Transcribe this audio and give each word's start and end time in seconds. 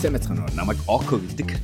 Сэмэцхан 0.00 0.40
намайг 0.56 0.80
Око 0.88 1.20
гэдэг. 1.20 1.60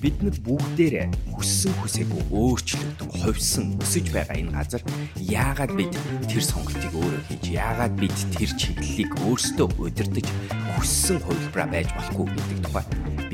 Бид 0.00 0.16
нар 0.24 0.32
бүгдээрээ 0.40 1.36
хүссэн 1.36 1.72
хүсээгүй 1.84 2.22
өөрчлөгдөн 2.32 3.10
ховсон 3.20 3.76
өсөж 3.76 4.08
байгаа 4.16 4.40
энэ 4.40 4.56
газар 4.56 4.82
яагаад 5.20 5.72
бид 5.76 5.92
тэр 6.32 6.44
сонголтыг 6.44 6.96
өөрөө 6.96 7.22
хийж 7.28 7.44
яагаад 7.60 7.94
бид 8.00 8.16
тэр 8.32 8.50
чиглэлийг 8.56 9.12
өөрсдөө 9.28 9.68
удирдах 9.84 10.28
хүссэн 10.76 11.20
хувилбараа 11.20 11.68
байж 11.68 11.88
болохгүй 11.92 12.26
гэдэг 12.28 12.58
тухай 12.64 12.84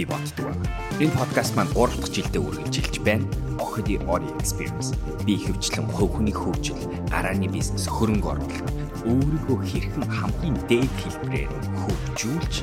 би 0.02 0.06
боддог 0.10 0.46
байна. 0.50 0.66
Энэ 0.98 1.14
подкаст 1.14 1.54
маань 1.54 1.70
3 1.70 1.94
дахь 1.94 2.10
жилдээ 2.10 2.42
үргэлжилж 2.42 2.94
байна. 3.06 3.26
Охиди 3.62 4.02
Ori 4.10 4.26
Experience. 4.42 4.90
Би 5.22 5.38
хөвчлэн 5.38 5.86
хувь 5.94 6.18
хүний 6.18 6.34
хөгжил, 6.34 6.78
гарааны 7.06 7.46
бизнес, 7.46 7.86
хөрөнгө 7.86 8.28
оруулалт, 8.34 8.68
өөрийгөө 9.06 9.58
хэрхэн 9.62 10.06
хамгийн 10.10 10.58
дээд 10.66 10.90
хэлбэрээр 10.98 11.52
хөгжүүлж, 11.86 12.54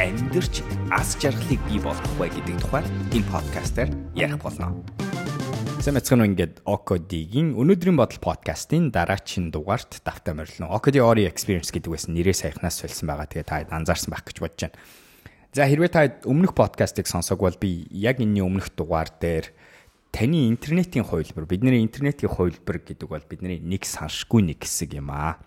амьдрч, 0.00 0.54
аз 0.88 1.20
жаргалыг 1.20 1.60
бий 1.68 1.80
болгох 1.84 2.14
вэ 2.16 2.32
гэдэг 2.32 2.56
тухай 2.64 2.84
энэ 3.12 3.28
подкастаар 3.28 3.90
ярих 4.16 4.40
болно. 4.40 4.72
Сайн 5.84 6.00
мэцхэн 6.00 6.24
ингээд 6.32 6.64
Окодигийн 6.64 7.52
өнөөдрийн 7.60 8.00
бодол 8.00 8.18
подкастын 8.24 8.88
дараагийн 8.88 9.52
дугаарт 9.52 10.00
давтаа 10.00 10.32
морилно. 10.32 10.72
Окоди 10.72 11.04
Ori 11.04 11.28
Experience 11.28 11.68
гэдэг 11.70 11.92
байсан 11.92 12.16
нэрээ 12.16 12.32
саяхнаас 12.32 12.80
солисон 12.80 13.12
байгаа. 13.12 13.28
Тэгээ 13.28 13.46
та 13.46 13.68
анзаарсан 13.68 14.10
байх 14.10 14.24
гэж 14.24 14.40
бодож 14.40 14.60
байна. 14.66 14.80
За 15.56 15.64
хэрвээ 15.64 15.88
та 15.88 16.04
өмнөх 16.28 16.52
подкастыг 16.52 17.08
сонсоог 17.08 17.40
бол 17.40 17.56
би 17.56 17.88
яг 17.88 18.20
энэний 18.20 18.44
өмнөх 18.44 18.76
дугаар 18.76 19.08
дээр 19.08 19.56
таны 20.12 20.52
интернетийн 20.52 21.00
хувилбар 21.00 21.48
бидний 21.48 21.80
интернетийн 21.80 22.28
хувилбар 22.28 22.84
гэдэг 22.84 23.08
бол 23.08 23.24
бидний 23.24 23.56
нэг 23.64 23.88
саншгүй 23.88 24.52
нэг 24.52 24.60
хэсэг 24.60 25.00
юм 25.00 25.08
аа. 25.16 25.40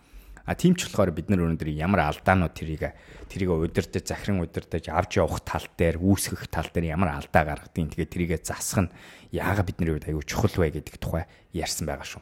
А 0.49 0.57
тийм 0.57 0.73
ч 0.73 0.89
болохоор 0.89 1.13
бид 1.13 1.29
нар 1.29 1.45
өнөөдөр 1.45 1.69
ямар 1.77 2.09
алдаанууд 2.09 2.57
тэрийг 2.57 2.97
тэрийг 3.29 3.53
удирдах, 3.53 4.01
захиран 4.01 4.41
удирдах, 4.41 4.81
авч 4.81 5.21
явах 5.21 5.45
тал 5.45 5.69
дээр, 5.77 6.01
үүсгэх 6.01 6.49
тал 6.49 6.65
дээр 6.73 6.97
ямар 6.97 7.13
алдаа 7.13 7.45
гаргадгийг 7.45 7.93
тэгээд 7.93 8.09
тэрийг 8.09 8.41
засах 8.41 8.89
нь 8.89 8.93
яагаад 9.29 9.69
бидний 9.69 9.93
хувьд 9.93 10.09
аюу 10.09 10.25
чухал 10.25 10.57
вэ 10.57 10.81
гэдэг 10.81 10.97
тухай 10.97 11.29
ярьсан 11.53 11.85
байгаа 11.85 12.17
шүү. 12.17 12.21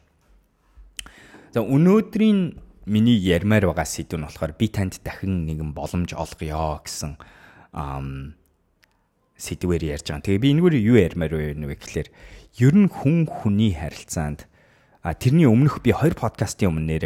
За 1.55 1.63
өнөөдрийн 1.63 2.51
миний 2.83 3.15
ярмаар 3.15 3.71
байгаа 3.71 3.87
сэдв 3.87 4.19
нь 4.19 4.27
болохоор 4.27 4.59
би 4.59 4.67
танд 4.67 4.99
дахин 5.07 5.47
нэгэн 5.47 5.71
боломж 5.71 6.11
олгоё 6.11 6.83
гэсэн 6.83 7.15
сэдвээр 9.37 9.83
ярьж 9.97 10.09
байгаа. 10.09 10.25
Тэгээ 10.25 10.43
би 10.43 10.51
энэгээр 10.57 10.75
юу 10.81 10.97
ярмаар 10.97 11.33
байна 11.33 11.67
вэ 11.69 11.75
гэхээр 11.77 12.09
ер 12.57 12.75
нь 12.75 12.89
хүн 12.89 13.29
хүний 13.29 13.77
харилцаанд 13.77 14.49
а 15.05 15.13
тэрний 15.13 15.45
өмнөх 15.45 15.85
би 15.85 15.93
хоёр 15.93 16.17
подкастын 16.17 16.73
өмнө 16.73 16.89
нэр 16.89 17.05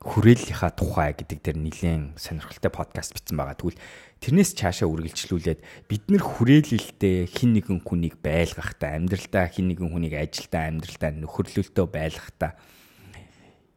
хүрээллийнхаа 0.00 0.72
тухай 0.74 1.12
гэдэг 1.12 1.38
дээр 1.44 1.58
нэлээд 1.60 2.16
сонирхолтой 2.16 2.72
подкаст 2.72 3.12
бичсэн 3.12 3.36
байгаа. 3.36 3.54
Тэгвэл 3.54 3.80
тэрнээс 4.24 4.56
цаашаа 4.56 4.88
үргэлжлүүлээд 4.88 5.60
бид 5.92 6.04
нар 6.08 6.24
хүрээлэлтэй 6.24 7.28
хин 7.28 7.52
нэгэн 7.60 7.84
хүнийг 7.84 8.16
байлгахтаа 8.24 8.96
амьдралдаа 8.96 9.52
хин 9.52 9.68
нэгэн 9.68 9.92
хүнийг 9.92 10.16
ажилдаа 10.16 10.72
амьдралдаа 10.72 11.10
нөхөрлөлтөө 11.20 11.86
байлгахтаа 11.92 12.56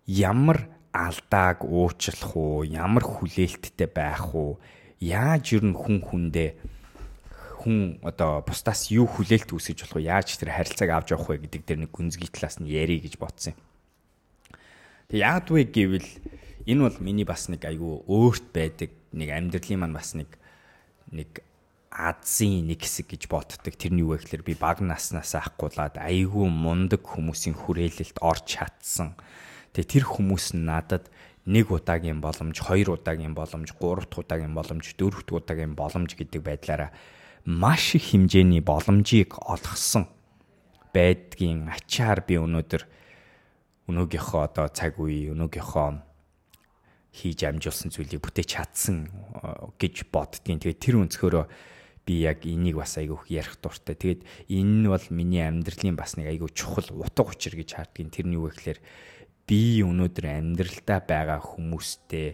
ямар 0.08 0.72
алдааг 0.96 1.68
уучлах 1.68 2.40
уу 2.40 2.64
ямар 2.64 3.04
хүлээлттэй 3.04 3.92
байх 3.92 4.32
уу 4.32 4.64
яаж 5.04 5.60
ер 5.60 5.64
нь 5.68 5.76
хүн 5.76 6.00
хүндээ 6.00 6.50
хүн 7.64 8.04
одоо 8.04 8.44
бусдаас 8.44 8.92
юу 8.92 9.08
хүлээлт 9.08 9.56
үүсгэж 9.56 9.88
болох 9.88 9.98
вэ? 10.00 10.12
Яаж 10.12 10.36
тэр 10.36 10.52
харилцааг 10.52 10.92
авч 10.92 11.08
явах 11.16 11.32
вэ 11.32 11.48
гэдэг 11.48 11.64
дээр 11.64 11.80
нэг 11.88 11.92
гүнзгий 11.96 12.28
талаас 12.28 12.60
нь 12.60 12.68
ярих 12.68 13.08
гэж 13.08 13.16
бодсон 13.16 13.56
юм. 13.56 13.60
Тэг 15.08 15.20
яад 15.24 15.48
вэ 15.48 15.64
гэвэл 15.72 16.10
энэ 16.68 16.82
бол 16.84 16.98
миний 17.00 17.24
бас 17.24 17.48
нэг 17.48 17.64
айгүй 17.64 18.04
өөрт 18.08 18.46
байдаг 18.52 18.92
нэг 19.16 19.30
амьдралын 19.32 19.80
маань 19.80 19.96
бас 19.96 20.12
нэг 20.12 20.28
нэг 21.08 21.44
азийн 21.94 22.68
нэг 22.68 22.84
хэсэг 22.84 23.16
гэж 23.16 23.32
боддог. 23.32 23.76
Тэр 23.78 23.94
нь 23.96 24.04
юу 24.04 24.18
вэ 24.18 24.26
гэхээр 24.26 24.44
би 24.44 24.56
баг 24.60 24.84
наснаас 24.84 25.32
ахгуулаад 25.38 26.02
айгүй 26.02 26.48
мундаг 26.50 27.06
хүмүүсийн 27.06 27.56
хүрээлэлд 27.56 28.20
орж 28.20 28.60
чадсан. 28.60 29.16
Тэгээ 29.72 29.94
тэр 30.02 30.06
хүмүүс 30.10 30.58
надад 30.58 31.08
нэг 31.46 31.72
удаагийн 31.72 32.24
боломж, 32.24 32.56
хоёр 32.60 32.96
удаагийн 32.96 33.36
боломж, 33.36 33.76
гурав 33.76 34.08
дахь 34.08 34.24
удаагийн 34.24 34.56
боломж, 34.56 34.86
дөрөв 34.96 35.24
дэх 35.28 35.44
удаагийн 35.44 35.76
боломж 35.76 36.16
гэдэг 36.16 36.42
байдлаараа 36.44 36.92
маш 37.46 37.96
их 37.96 38.16
хэмжээний 38.16 38.64
боломжийг 38.64 39.36
олгосон 39.44 40.08
байдгийн 40.96 41.68
ачаар 41.68 42.24
би 42.24 42.40
өнөөдөр 42.40 42.84
өнөөгийнхөө 43.92 44.42
одоо 44.48 44.72
цаг 44.72 44.96
үе, 45.04 45.36
өнөөгийнхөө 45.36 46.14
хийж 47.14 47.40
амжуулсан 47.46 47.92
зүйлийг 47.92 48.24
бүтээж 48.24 48.50
чадсан 48.58 49.12
гэж 49.78 50.08
боддгийн. 50.10 50.64
Тэгээд 50.64 50.80
тэр 50.80 50.96
өнцгөрөө 51.04 51.46
би 52.08 52.24
яг 52.26 52.48
энийг 52.48 52.80
бас 52.80 52.98
айгүйх 52.98 53.30
ярих 53.30 53.60
дуртай. 53.62 53.94
Тэгээд 53.94 54.22
энэ 54.50 54.74
нь 54.82 54.90
бол 54.90 55.06
миний 55.14 55.46
амьдралын 55.46 56.00
бас 56.00 56.18
нэг 56.18 56.32
айгүй 56.32 56.50
чухал 56.56 56.90
утга 56.90 57.30
учир 57.30 57.54
гэж 57.54 57.78
хаардгийн. 57.78 58.10
Тэрний 58.10 58.42
юу 58.42 58.50
гэхээр 58.50 58.80
би 59.54 59.86
өнөөдөр 59.86 60.26
амьдралдаа 60.34 61.00
байгаа 61.06 61.38
хүмүүстэй 61.38 62.34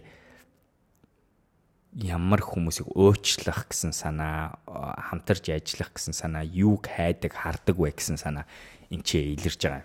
ямар 2.00 2.40
хүмүүсийг 2.40 2.88
уучлах 2.96 3.68
гэсэн 3.68 3.92
санаа 3.92 4.56
хамтарч 4.64 5.52
ажиллах 5.52 5.92
гэсэн 5.92 6.16
санаа 6.16 6.44
юуг 6.48 6.88
хайдаг 6.88 7.36
хардаг 7.36 7.76
вэ 7.76 7.92
гэсэн 7.92 8.16
санаа 8.16 8.48
энэ 8.88 9.04
ч 9.04 9.20
илэрж 9.36 9.60
байгаа. 9.60 9.84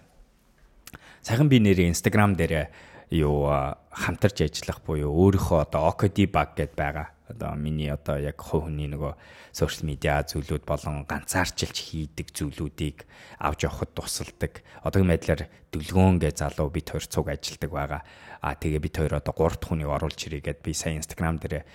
Саяхан 1.26 1.52
би 1.52 1.60
нэр 1.60 1.92
Instagram 1.92 2.40
дээр 2.40 2.72
юу 3.12 3.52
хамтарч 3.92 4.48
ажиллах 4.48 4.80
буюу 4.86 5.12
өөрийнхөө 5.12 5.60
одоо 5.66 5.92
OKD 5.92 6.32
баг 6.32 6.56
гэдээ 6.56 6.80
байгаа 6.80 7.15
одоо 7.28 7.56
миний 7.58 7.90
одоо 7.90 8.22
яг 8.22 8.38
хувь 8.38 8.70
хүний 8.70 8.86
нөгөө 8.90 9.14
сошиал 9.50 9.90
медиа 9.90 10.22
зүйлүүд 10.26 10.64
болон 10.66 11.06
ганцаарчилж 11.10 11.78
хийдэг 11.78 12.30
зүйлүүдийг 12.30 13.06
авч 13.42 13.66
явахад 13.66 13.92
тусалдаг. 13.98 14.62
Одоогийн 14.86 15.10
байдлаар 15.10 15.42
дүлгөөн 15.74 16.22
гэ 16.22 16.38
залуу 16.38 16.70
бит 16.70 16.94
хоёр 16.94 17.06
цуг 17.06 17.34
ажилдаг 17.34 17.72
байгаа. 17.74 18.02
Аа 18.46 18.54
тэгээ 18.54 18.82
бит 18.82 18.96
хоёр 18.98 19.18
одоо 19.18 19.34
3 19.34 19.58
дахь 19.58 19.70
хүнийг 19.74 19.90
оруулж 19.90 20.20
ирээгээд 20.22 20.60
би 20.62 20.72
сая 20.78 20.94
Instagram 21.02 21.42
дээр 21.42 21.66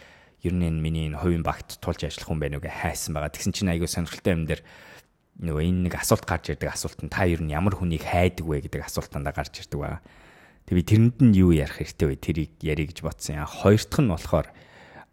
ер 0.40 0.54
нь 0.54 0.80
миний 0.80 1.10
энэ 1.10 1.18
хувийн 1.18 1.42
багт 1.42 1.82
тулж 1.82 2.06
ажиллах 2.06 2.30
хүн 2.30 2.40
байна 2.40 2.62
үгээ 2.62 2.70
хайсан 2.86 3.12
байгаа. 3.12 3.34
Тэгсэн 3.34 3.52
чинь 3.52 3.72
айгүй 3.74 3.90
сонирхолтой 3.90 4.32
юм 4.32 4.46
дээр 4.48 4.62
нөгөө 5.40 5.62
энэ 5.66 5.80
нэг 5.88 5.94
асуулт 6.00 6.24
гарч 6.24 6.52
ирдэг 6.52 6.70
асуулт 6.72 7.00
нь 7.04 7.12
та 7.12 7.28
ер 7.28 7.40
нь 7.44 7.52
ямар 7.52 7.76
хүнийг 7.76 8.04
хайдаг 8.04 8.44
вэ 8.44 8.64
гэдэг 8.64 8.86
асуултандаа 8.88 9.32
гарч 9.36 9.60
ирдэг 9.60 9.80
байгаа. 9.80 10.00
Тэг 10.64 10.74
би 10.76 10.82
тэрэнд 10.84 11.16
нь 11.20 11.36
юу 11.36 11.52
ярих 11.52 11.80
хэрэгтэй 11.80 12.06
вэ? 12.08 12.16
Тэрийг 12.20 12.52
ярих 12.60 12.92
гэж 12.92 12.98
бодсон. 13.04 13.44
Хоёр 13.44 13.80
дахь 13.80 14.00
нь 14.00 14.12
болохоор 14.12 14.48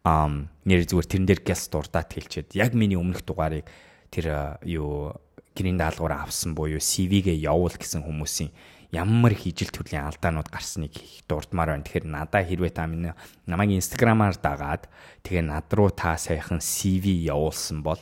ам 0.08 0.48
нэр 0.64 0.88
зүгээр 0.88 1.08
тэрэн 1.12 1.28
дээр 1.28 1.42
гяс 1.44 1.68
дурдаад 1.68 2.08
хэлчихэд 2.08 2.56
яг 2.56 2.72
миний 2.72 2.96
өмнөх 2.96 3.28
дугаарыг 3.28 3.68
тэр 4.08 4.56
юу 4.64 5.20
гэрийн 5.52 5.76
даалгавар 5.76 6.24
авсан 6.24 6.56
буюу 6.56 6.80
CV-гээ 6.80 7.44
явуул 7.44 7.76
гэсэн 7.76 8.08
хүмүүсийн 8.08 8.56
ямар 8.96 9.36
хижил 9.36 9.68
төрлийн 9.68 10.08
алдаанууд 10.08 10.48
гарсныг 10.48 10.96
дурдмаар 11.28 11.76
байна. 11.76 11.84
Тэгэхээр 11.84 12.08
надаа 12.08 12.42
хэрвээ 12.48 12.72
та 12.72 12.88
миний 12.88 13.12
намайг 13.44 13.76
инстаграмаар 13.76 14.40
дагаад 14.40 14.88
тэгээ 15.28 15.44
над 15.44 15.68
руу 15.76 15.92
та 15.92 16.16
сайхан 16.16 16.64
CV 16.64 17.28
явуулсан 17.28 17.84
бол 17.84 18.00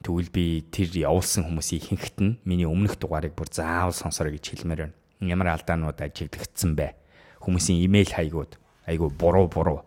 тэгвэл 0.00 0.32
би 0.32 0.64
тэр 0.64 0.88
явуулсан 0.96 1.44
хүмүүсийн 1.44 1.82
ихэнхт 1.82 2.16
нь 2.24 2.40
миний 2.48 2.64
өмнөх 2.64 2.96
дугаарыг 2.96 3.36
бүр 3.36 3.52
заавал 3.52 3.92
сонсорой 3.92 4.40
гэж 4.40 4.64
хэлмээр 4.64 4.80
байна. 4.88 4.96
Ямар 5.20 5.60
алдаанууд 5.60 6.00
ажиглагдсан 6.00 6.72
бэ? 6.72 6.96
Хүмүүсийн 7.44 7.84
имэйл 7.84 8.16
хаягууд 8.16 8.56
айгу 8.88 9.12
буруу 9.12 9.50
буруу 9.52 9.84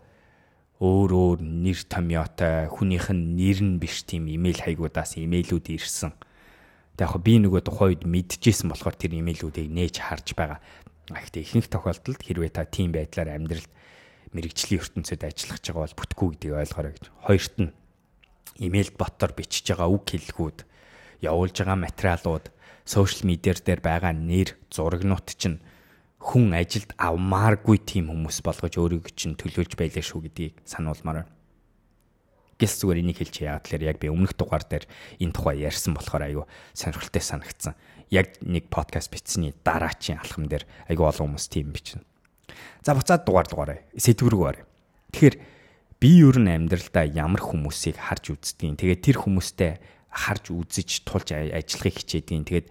өөр 0.79 1.11
өөр 1.11 1.39
нэр 1.43 1.79
томьёотой 1.91 2.71
хүнийх 2.71 3.11
нь 3.11 3.35
нэр 3.35 3.59
нь 3.59 3.79
биш 3.83 4.07
тийм 4.07 4.31
имэйл 4.31 4.63
хаягуудаас 4.63 5.19
имэйлүүд 5.19 5.75
ирсэн. 5.75 6.15
Тэг 6.95 7.03
яг 7.03 7.19
би 7.19 7.35
нөгөө 7.35 7.67
тухайн 7.67 7.99
үед 7.99 8.03
мэдчихсэн 8.07 8.71
болохоор 8.71 8.95
тэр 8.95 9.19
имэйлүүдийг 9.19 9.67
нээж 9.67 9.95
харж 9.99 10.39
байгаа. 10.39 10.63
Гэхдээ 11.11 11.43
ихэнх 11.43 11.67
тохиолдолд 11.67 12.23
хэрвээ 12.23 12.51
та 12.55 12.63
тийм 12.63 12.95
байдлаар 12.95 13.35
амьдралд 13.35 13.71
мэрэгжлийн 14.31 14.79
ертөнцид 14.79 15.21
ажиллах 15.27 15.59
байгаа 15.59 15.83
бол 15.83 15.99
бүтгүү 15.99 16.27
гэдгийг 16.31 16.55
ойлгоорой 16.63 16.93
гэж. 16.95 17.05
Хоёрт 17.27 17.55
нь 17.59 17.69
имэйлд 18.63 18.95
ботор 18.95 19.31
бичиж 19.35 19.65
байгаа 19.73 19.89
үг 19.91 20.03
хэллэгүүд, 20.15 20.59
явуулж 21.27 21.55
байгаа 21.59 21.77
материалууд, 21.79 22.45
сошиал 22.87 23.27
медиар 23.27 23.59
дээр 23.59 23.81
байгаа 23.83 24.13
нэр, 24.15 24.55
зурагнууд 24.71 25.27
чинь 25.35 25.59
хүн 26.19 26.51
ажилд 26.51 26.91
авмааргүй 26.99 27.79
тийм 27.79 28.11
хүмүүс 28.11 28.43
болгож 28.43 28.75
өөрийгөө 28.75 29.13
чинь 29.15 29.39
төлөөлж 29.39 29.79
байлаа 29.79 30.03
шүү 30.03 30.27
гэдгийг 30.27 30.55
сануулмаар 30.67 31.23
байна. 31.23 31.31
Гэс 32.59 32.75
зүгээр 32.83 32.99
энийг 32.99 33.23
хэлчих 33.23 33.47
яагаад 33.47 33.63
тэлэр 33.63 33.87
яг 33.87 33.97
би 34.03 34.11
өмнөх 34.11 34.35
дугаар 34.35 34.67
дээр 34.67 34.83
энэ 35.23 35.31
тухай 35.31 35.63
ярьсан 35.63 35.95
болохоор 35.95 36.27
айгүй 36.27 36.45
сонирхолтой 36.75 37.23
санагдсан. 37.23 37.73
Яг 38.11 38.35
нэг 38.43 38.67
подкаст 38.67 39.07
бичсэний 39.15 39.55
дараачийн 39.63 40.19
алхам 40.19 40.51
дээр 40.51 40.67
айгүй 40.91 41.07
олон 41.07 41.39
хүмүүс 41.39 41.47
тийм 41.47 41.71
бичнэ. 41.71 42.03
За 42.83 42.91
буцаад 42.99 43.23
дугаар 43.23 43.47
дугаараа 43.47 43.79
сэдв 43.95 44.27
рүү 44.27 44.43
оръё. 44.43 44.67
Тэгэхээр 45.15 45.35
би 46.03 46.11
ер 46.19 46.35
нь 46.35 46.51
амьдралдаа 46.51 47.07
ямар 47.07 47.39
хүмүүсийг 47.39 47.95
харж 47.95 48.35
үздгийг. 48.35 48.75
Тэгээд 48.75 49.05
тэр 49.07 49.17
хүмүүстэй 49.23 49.71
харж 50.11 50.51
үзэж 50.51 51.07
тулж 51.07 51.31
ажиллахыг 51.31 51.95
хичээдгийг. 51.95 52.43
Тэгээд 52.43 52.67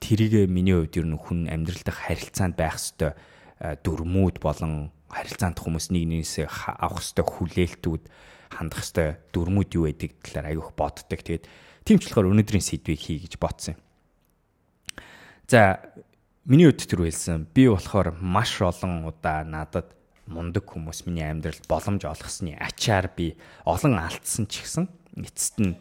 тэрийг 0.00 0.48
миний 0.50 0.76
хувьд 0.76 0.96
ер 0.96 1.06
нь 1.06 1.16
хүн 1.16 1.48
амьдрал 1.48 1.82
дахь 1.84 2.02
харилцаанд 2.08 2.56
байх 2.56 2.76
ёстой 2.76 3.12
дөрмүүд 3.60 4.38
болон 4.40 4.92
харилцаанд 5.08 5.56
хүмүүс 5.56 5.94
нэг 5.94 6.04
нэгнээсээ 6.04 6.46
авах 6.80 7.00
хэвээр 7.00 7.28
хүлээлтүүд 7.32 8.02
хандах 8.52 8.82
хэвээр 8.84 9.16
дүрмүүд 9.32 9.70
юу 9.76 9.84
байдаг 9.88 10.12
талаар 10.22 10.46
аягүй 10.52 10.64
их 10.64 10.72
боддог. 10.76 11.20
Тэгээд 11.20 11.44
тийм 11.86 11.98
ч 11.98 12.02
болохоор 12.10 12.30
өнөөдрийн 12.34 12.64
сэдвийг 12.64 13.00
хий 13.00 13.18
гэж 13.22 13.34
бодсон 13.40 13.74
юм. 13.76 13.80
За 15.48 15.80
миний 16.44 16.68
өд 16.68 16.82
төр 16.82 17.06
хэлсэн. 17.06 17.48
Би 17.54 17.70
болохоор 17.70 18.14
маш 18.18 18.58
олон 18.60 19.06
удаа 19.06 19.46
надад 19.46 19.94
мундаг 20.26 20.66
хүмүүс 20.66 21.06
миний 21.06 21.26
амьдралд 21.26 21.66
боломж 21.70 22.02
олгосны 22.02 22.58
ачаар 22.58 23.10
би 23.14 23.38
олон 23.62 23.94
алдсан 23.98 24.50
ч 24.50 24.66
гэсэн 24.66 24.90
эцэст 25.22 25.56
нь 25.62 25.78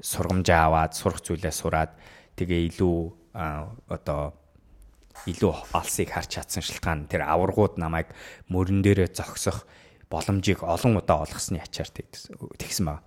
сургамжаа 0.00 0.72
аваад 0.72 0.96
сурах 0.96 1.20
зүйлээ 1.20 1.52
сураад 1.52 1.92
тэгээ 2.40 2.72
илүү 2.72 2.96
одоо 3.32 4.36
илүү 5.28 5.52
алсыг 5.76 6.12
харж 6.12 6.40
чадсан 6.40 6.64
шалтгаан 6.64 7.06
тэр 7.08 7.24
аваргууд 7.28 7.76
намайг 7.76 8.12
мөрөн 8.48 8.80
дээрээ 8.84 9.12
зогсох 9.12 9.64
боломжийг 10.08 10.64
олон 10.64 11.00
удаа 11.00 11.24
олгосны 11.24 11.60
ачаар 11.60 11.88
тэгсэн 11.88 12.84
ба. 12.88 13.04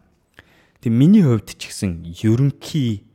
Тэг 0.81 0.92
миний 0.94 1.25
хувьд 1.25 1.57
ч 1.57 1.69
гэсэн 1.69 2.06
ерөнхий 2.06 3.06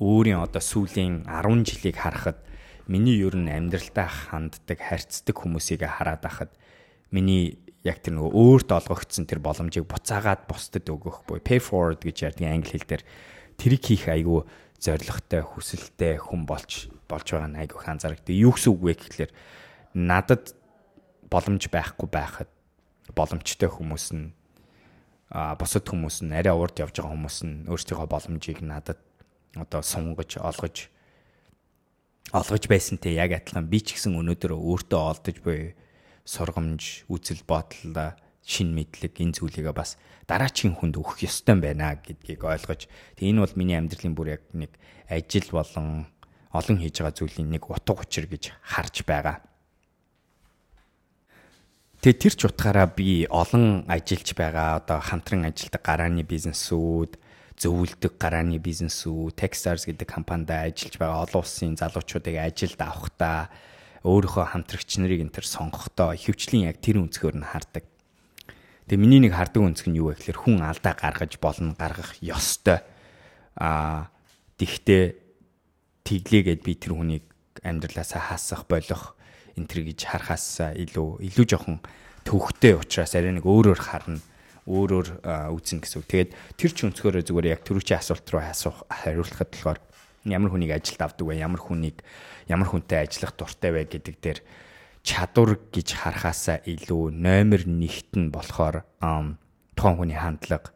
өөрийн 0.00 0.40
одоо 0.44 0.60
сүүлийн 0.60 1.24
10 1.24 1.64
жилийг 1.64 1.96
харахад 1.96 2.40
миний 2.86 3.18
ер 3.20 3.36
нь 3.36 3.48
амьдралдаа 3.48 4.08
ханддаг 4.08 4.78
харьцдаг 4.80 5.36
хүмүүсийг 5.36 5.84
хараад 5.84 6.22
байхад 6.22 6.52
миний 7.10 7.58
яг 7.82 8.02
тэр 8.04 8.18
нөгөө 8.18 8.32
өөрт 8.36 8.68
олгогдсон 8.72 9.24
тэр 9.26 9.40
боломжийг 9.40 9.86
буцаагаад 9.88 10.46
бусдад 10.46 10.86
өгөх 10.86 11.24
буюу 11.26 11.42
pay 11.42 11.58
forward 11.62 12.02
гэж 12.02 12.30
ярьдаг 12.30 12.46
англи 12.46 12.76
хэл 12.76 12.88
дээр 12.88 13.04
тэрийг 13.56 13.82
хийх 13.82 14.06
айгүй 14.10 14.44
зоригтой 14.80 15.42
хүсэлтэй 15.42 16.18
хүн 16.20 16.46
болж 16.46 16.88
болж 17.08 17.26
байгаа 17.26 17.50
нь 17.50 17.60
айгүй 17.60 17.82
анзаардаг. 17.86 18.34
Юу 18.34 18.54
гэсэн 18.54 18.70
үг 18.74 18.80
вэ 18.82 18.92
гэхэлэр 18.96 19.32
надад 19.94 20.54
боломж 21.30 21.68
байхгүй 21.70 22.08
байхад 22.10 22.50
боломжтой 23.14 23.70
хүмүүс 23.70 24.06
нь 24.14 24.34
а 25.30 25.58
бусад 25.58 25.86
хүмүүс 25.86 26.22
нь 26.22 26.34
арай 26.34 26.54
урд 26.54 26.78
явж 26.78 26.98
байгаа 26.98 27.14
хүмүүс 27.14 27.38
нь 27.46 27.66
өөрсдийнхөө 27.66 28.06
боломжийг 28.06 28.62
надад 28.62 28.98
одоо 29.58 29.82
сунгаж 29.82 30.38
олгож 30.38 30.90
олгож 32.30 32.64
байсантай 32.70 33.18
яг 33.18 33.34
адилхан 33.34 33.66
би 33.66 33.82
ч 33.82 33.98
гэсэн 33.98 34.14
өнөөдөр 34.14 34.54
өөртөө 34.54 35.00
олдож 35.00 35.36
буй 35.42 35.74
сургамж, 36.26 37.06
үзэл 37.06 37.46
бодол, 37.46 37.94
шин 38.46 38.70
мэдлэг 38.78 39.18
энэ 39.18 39.34
зүйлийг 39.34 39.74
бас 39.74 39.98
дараачийн 40.30 40.78
хүнд 40.78 41.02
өгөх 41.02 41.26
ёстой 41.26 41.58
байна 41.58 41.98
гэдгийг 41.98 42.46
ойлгож 42.46 42.86
тэг 43.18 43.26
энэ 43.26 43.42
бол 43.42 43.58
миний 43.58 43.74
амьдралын 43.74 44.14
бүр 44.14 44.38
яг 44.38 44.42
нэг 44.54 44.70
ажил 45.10 45.50
болон 45.50 46.06
олон 46.54 46.76
хийж 46.78 47.02
байгаа 47.02 47.18
зүйлийн 47.18 47.50
нэг 47.50 47.66
утга 47.66 48.06
учир 48.06 48.30
гэж 48.30 48.54
харж 48.62 49.02
байгаа. 49.02 49.42
Тэгээ 52.06 52.22
тэр 52.22 52.34
ч 52.38 52.42
утгаараа 52.46 52.86
би 52.86 53.26
олон 53.26 53.82
ажиллаж 53.90 54.30
байгаа 54.38 54.78
одоо 54.78 55.02
хамтран 55.02 55.50
ажилладаг 55.50 55.82
гарааны 55.82 56.22
бизнесүүд 56.22 57.18
зөвлөдөг 57.58 58.14
гарааны 58.20 58.62
бизнесүүд 58.62 59.34
Techstars 59.34 59.90
гэдэг 59.90 60.06
компанид 60.06 60.54
ажиллаж 60.54 60.94
байгаа 61.02 61.24
олон 61.26 61.42
улсын 61.42 61.74
залуучуудыг 61.74 62.36
ажилд 62.38 62.78
авахдаа 62.78 63.50
өөрийнхөө 64.06 64.44
хамтрагч 64.54 64.90
нарыг 65.02 65.24
энэ 65.24 65.34
төр 65.34 65.46
сонгохдоо 65.50 66.14
хөвчлийн 66.14 66.70
яг 66.70 66.78
тэр 66.78 67.02
өнцгөр 67.02 67.42
нь 67.42 67.48
хардаг. 67.48 67.95
Тэгээ 68.86 69.02
миний 69.02 69.18
нэг 69.18 69.34
хардаг 69.34 69.66
өнцг 69.66 69.90
нь 69.90 69.98
юу 69.98 70.14
вэ 70.14 70.22
гэхээр 70.22 70.38
хүн 70.46 70.62
алдаа 70.62 70.94
гаргаж 70.94 71.42
болно, 71.42 71.74
гаргах 71.74 72.14
ёстой. 72.22 72.86
Аа 73.58 74.14
тэгтээ 74.62 75.04
тэглээгээд 76.06 76.62
би 76.62 76.72
тэр 76.78 76.94
хүнийг 76.94 77.26
амьдралаасаа 77.66 78.30
хасах, 78.30 78.62
болох 78.70 79.18
энэ 79.58 79.66
төр 79.66 79.90
гэж 79.90 80.06
харахаас 80.06 80.70
илүү 80.78 81.18
илүү 81.18 81.46
жоохон 81.50 81.82
төвхтэй 82.22 82.78
учраас 82.78 83.18
арай 83.18 83.34
нэг 83.34 83.42
өөрөөр 83.42 83.80
харна 83.82 84.22
өөрөөр 84.70 85.22
үзнэ 85.50 85.82
гэсэн 85.82 85.98
үг. 86.02 86.06
Тэгээд 86.06 86.30
тэр 86.54 86.70
ч 86.70 86.78
өнцгөрөө 86.86 87.22
зүгээр 87.26 87.50
яг 87.54 87.62
төрүүчийн 87.66 88.02
асуулт 88.02 88.26
руу 88.30 88.42
асуух 88.42 88.86
хариулахад 88.86 89.50
болохоор 89.50 89.78
ямар 90.26 90.50
хүнийг 90.50 90.74
ажилд 90.74 91.02
авдаг 91.02 91.26
вэ? 91.26 91.38
Ямар 91.38 91.62
хүнийг 91.62 92.02
ямар 92.50 92.70
хүнтэй 92.70 93.06
ажиллах 93.06 93.34
дуртай 93.38 93.70
вэ 93.70 93.86
гэдэг 93.86 94.16
дээр 94.18 94.38
чадвар 95.06 95.54
гэж 95.70 95.88
харахаасаа 95.94 96.66
илүү 96.66 97.14
номер 97.14 97.62
1-т 97.62 98.18
нь 98.18 98.34
болохоор 98.34 98.82
тухайн 98.98 99.96
хүний 100.02 100.18
хандлага 100.18 100.74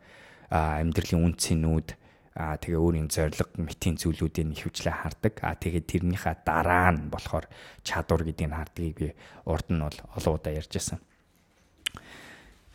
амьдралын 0.54 1.26
үн 1.26 1.34
цэнүүд 1.34 1.98
а 2.38 2.54
тэгээ 2.56 2.78
өөрийн 2.78 3.10
зориг 3.10 3.50
мэтийн 3.58 3.98
зүйлүүдийн 3.98 4.54
хөвчлээ 4.54 4.94
хардаг. 5.02 5.34
А 5.42 5.58
тэгээ 5.58 5.82
тэрнийхээ 5.82 6.46
дараа 6.46 6.94
нь 6.94 7.10
болохоор 7.10 7.50
чадвар 7.82 8.22
гэдгийг 8.22 8.54
хардгийг 8.54 8.96
би 8.96 9.08
урд 9.44 9.66
нь 9.68 9.82
бол 9.82 9.98
олон 10.14 10.34
удаа 10.38 10.54
ярьжсэн. 10.54 11.02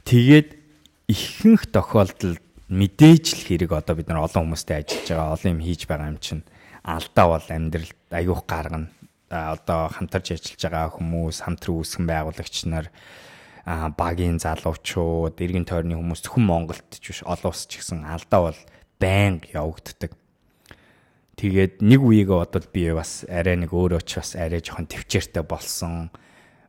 Тэгээд 0.03 0.59
ихэнх 1.07 1.71
тохиолдолд 1.71 2.43
мэдээж 2.69 3.25
л 3.31 3.43
хэрэг 3.47 3.71
одоо 3.71 3.95
бид 3.95 4.11
нар 4.11 4.27
олон 4.27 4.51
хүмүүстэй 4.53 4.83
ажиллаж 4.83 5.07
байгаа 5.07 5.33
олон 5.33 5.51
юм 5.55 5.61
хийж 5.63 5.81
байгаа 5.87 6.11
юм 6.13 6.19
чинь 6.19 6.43
алдаа 6.83 7.25
бол 7.31 7.47
амьдралд 7.49 7.97
аюух 8.11 8.43
гаргана. 8.45 8.91
Одоо 9.29 9.89
хамтарч 9.89 10.37
ажиллаж 10.37 10.61
байгаа 10.61 10.89
хүмүүс, 10.93 11.37
хамтран 11.41 11.81
үүсгэн 11.81 12.05
байгуулагч 12.05 12.55
нар 12.69 12.93
багийн 13.97 14.37
залуучууд, 14.37 15.41
эргэн 15.41 15.65
тойрны 15.65 15.97
хүмүүс 15.97 16.21
зөвхөн 16.21 16.45
Монголд 16.45 16.85
ч 17.01 17.09
биш 17.09 17.21
олон 17.25 17.49
улс 17.49 17.65
ч 17.65 17.81
гэсэн 17.81 18.05
алдаа 18.05 18.53
бол 18.53 18.59
байнга 19.01 19.49
явагддаг. 19.49 20.13
Тэгээд 21.35 21.81
нэг 21.81 21.99
үеигээ 22.05 22.37
бодвол 22.37 22.69
би 22.69 22.93
бас 22.93 23.25
арай 23.25 23.57
нэг 23.57 23.73
өөрөө 23.73 24.05
ч 24.05 24.21
бас 24.21 24.37
арай 24.37 24.61
жоохон 24.61 24.85
төвчээртэй 24.85 25.43
болсон. 25.43 26.13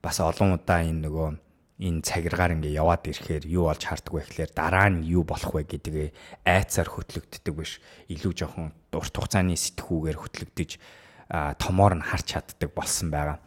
Бас 0.01 0.19
олон 0.25 0.57
удаа 0.57 0.81
энэ 0.81 1.05
нөгөө 1.05 1.29
энэ 1.77 2.01
цагиргаар 2.01 2.57
ингээ 2.57 2.81
яваад 2.81 3.05
ирэхээр 3.05 3.45
юу 3.53 3.69
болж 3.69 3.85
харддаг 3.85 4.17
вэ 4.17 4.25
гэхээр 4.25 4.53
дараа 4.57 4.89
нь 4.89 5.05
юу 5.05 5.29
болох 5.29 5.53
вэ 5.53 5.69
гэдгээ 5.69 6.09
айцаар 6.49 6.89
хөтлөгддөг 6.89 7.53
биш 7.53 7.85
илүү 8.09 8.33
жоохон 8.33 8.73
урт 8.97 9.13
хугацааны 9.13 9.61
сэтгүүгээр 9.61 10.17
хөтлөгдөж 10.17 10.71
томоор 11.31 11.95
нь 11.99 12.07
харж 12.07 12.27
чаддаг 12.37 12.71
болсон 12.75 13.11
байгаа. 13.11 13.39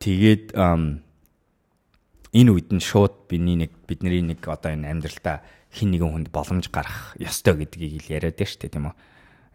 Тэгээд 0.00 0.56
энэ 0.56 2.50
үед 2.50 2.68
нь 2.72 2.82
шууд 2.82 3.28
биний 3.28 3.56
нэг 3.56 3.72
бидний 3.88 4.22
нэг 4.22 4.40
одоо 4.44 4.72
энэ 4.72 4.90
амьдралдаа 4.90 5.42
хин 5.72 5.90
нэгэн 5.92 6.10
хүнд 6.12 6.28
боломж 6.32 6.68
гарах 6.68 7.16
ёстой 7.16 7.58
гэдгийг 7.64 8.00
ил 8.00 8.12
яриад 8.20 8.38
шүү 8.38 8.66
дээ 8.66 8.74
тийм 8.74 8.90
үү 8.90 8.96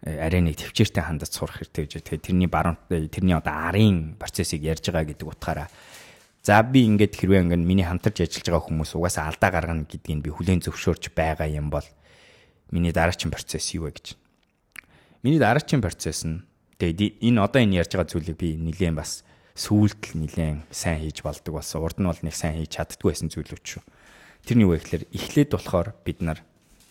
арай 0.06 0.40
нэг 0.44 0.56
төвчээртэй 0.60 1.02
хандаж 1.02 1.32
сурах 1.34 1.60
хэрэгтэй 1.60 1.82
гэж. 1.88 1.92
Тэгээ 2.04 2.26
тэрний 2.26 2.50
баруун 2.50 2.78
тэрний 2.88 3.36
одоо 3.36 3.54
арын 3.54 4.14
процессыг 4.20 4.62
ярьж 4.62 4.86
байгаа 4.92 5.08
гэдэг 5.08 5.26
утгаараа 5.26 5.68
За 6.46 6.62
би 6.62 6.86
ингээд 6.86 7.18
хэрвээ 7.18 7.42
ингээд 7.42 7.66
миний 7.66 7.82
хамтарч 7.82 8.22
ажиллаж 8.22 8.46
байгаа 8.46 8.66
хүмүүс 8.70 8.94
угаасаа 8.94 9.34
алдаа 9.34 9.50
гаргана 9.50 9.82
гэдгийг 9.82 10.22
би 10.22 10.30
хүлээн 10.30 10.62
зөвшөөрч 10.62 11.10
байгаа 11.10 11.50
юм 11.50 11.74
бол 11.74 11.82
миний 12.70 12.94
дараагийн 12.94 13.34
процесс 13.34 13.74
юу 13.74 13.90
вэ 13.90 13.98
гэж. 13.98 14.14
Миний 15.26 15.42
дараагийн 15.42 15.82
процесс 15.82 16.22
нь 16.22 16.46
тэгээд 16.78 17.24
энэ 17.24 17.40
одоо 17.40 17.60
энэ 17.62 17.80
ярьж 17.80 17.92
байгаа 17.96 18.10
зүйлийг 18.10 18.36
би 18.36 18.56
нилээн 18.60 18.96
бас 18.96 19.24
сүүлд 19.56 20.12
л 20.12 20.20
нилээн 20.20 20.68
сайн 20.68 21.00
хийж 21.00 21.24
болдог 21.24 21.56
болсон. 21.56 21.80
Урд 21.80 21.96
нь 21.96 22.08
бол 22.08 22.20
нэг 22.20 22.36
сайн 22.36 22.60
хийж 22.60 22.76
чаддгүй 22.76 23.16
байсан 23.16 23.32
зүйлүүд 23.32 23.64
шүү. 23.64 23.82
Тэр 24.44 24.56
нь 24.60 24.64
юу 24.68 24.76
вэ 24.76 24.84
гэхээр 24.84 25.04
эхлээд 25.16 25.50
болохоор 25.56 25.88
бид 26.04 26.20
нар 26.20 26.44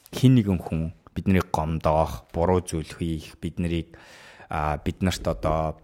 хин 0.09 0.33
нэгэн 0.33 0.59
хүн 0.59 0.91
биднийг 1.13 1.53
гомдоох, 1.53 2.27
буруу 2.33 2.59
зүйл 2.65 2.89
хийх, 2.89 3.37
биднийг 3.37 3.95
бид 4.83 4.97
нарт 4.99 5.23
одоо 5.29 5.77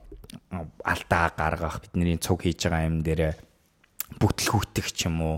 алдаа 0.84 1.32
гаргах, 1.38 1.86
бидний 1.86 2.18
цуг 2.18 2.44
хийж 2.44 2.66
байгаа 2.68 2.90
юм 2.90 3.06
дээр 3.06 3.38
бүтлгүүтэх 4.20 4.92
ч 4.92 5.08
юм 5.08 5.22
уу 5.22 5.38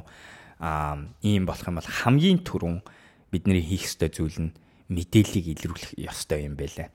ийм 1.21 1.45
болох 1.45 1.67
юм 1.67 1.77
бол 1.77 1.91
хамгийн 2.01 2.41
түрүүн 2.41 2.81
бидний 3.29 3.61
хийх 3.61 3.85
ёстой 3.85 4.09
зүйл 4.09 4.49
нь 4.49 4.55
мэдээллийг 4.89 5.59
илрүүлэх 5.59 5.91
ёстой 5.99 6.47
юм 6.49 6.55
байлаа. 6.57 6.89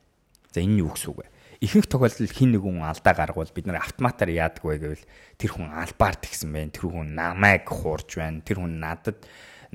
За 0.51 0.59
энэ 0.59 0.83
юу 0.83 0.91
гэсэн 0.91 1.09
үг 1.13 1.23
вэ? 1.23 1.27
Ихэнх 1.59 1.91
тохиолдолд 1.91 2.31
хин 2.31 2.55
нэгэн 2.55 2.79
алдаа 2.87 3.11
гаргавал 3.11 3.51
бид 3.51 3.67
нар 3.67 3.83
автоматар 3.83 4.31
яадаг 4.31 4.63
вэ 4.63 4.79
гэвэл 4.79 5.05
тэр 5.35 5.51
хүн 5.51 5.67
албаар 5.75 6.15
тэгсэн 6.15 6.55
байх, 6.55 6.71
тэр 6.71 6.87
хүн 6.87 7.11
намайг 7.11 7.67
хуурж 7.67 8.15
байна, 8.15 8.39
тэр 8.39 8.63
хүн 8.63 8.79
надад 8.79 9.19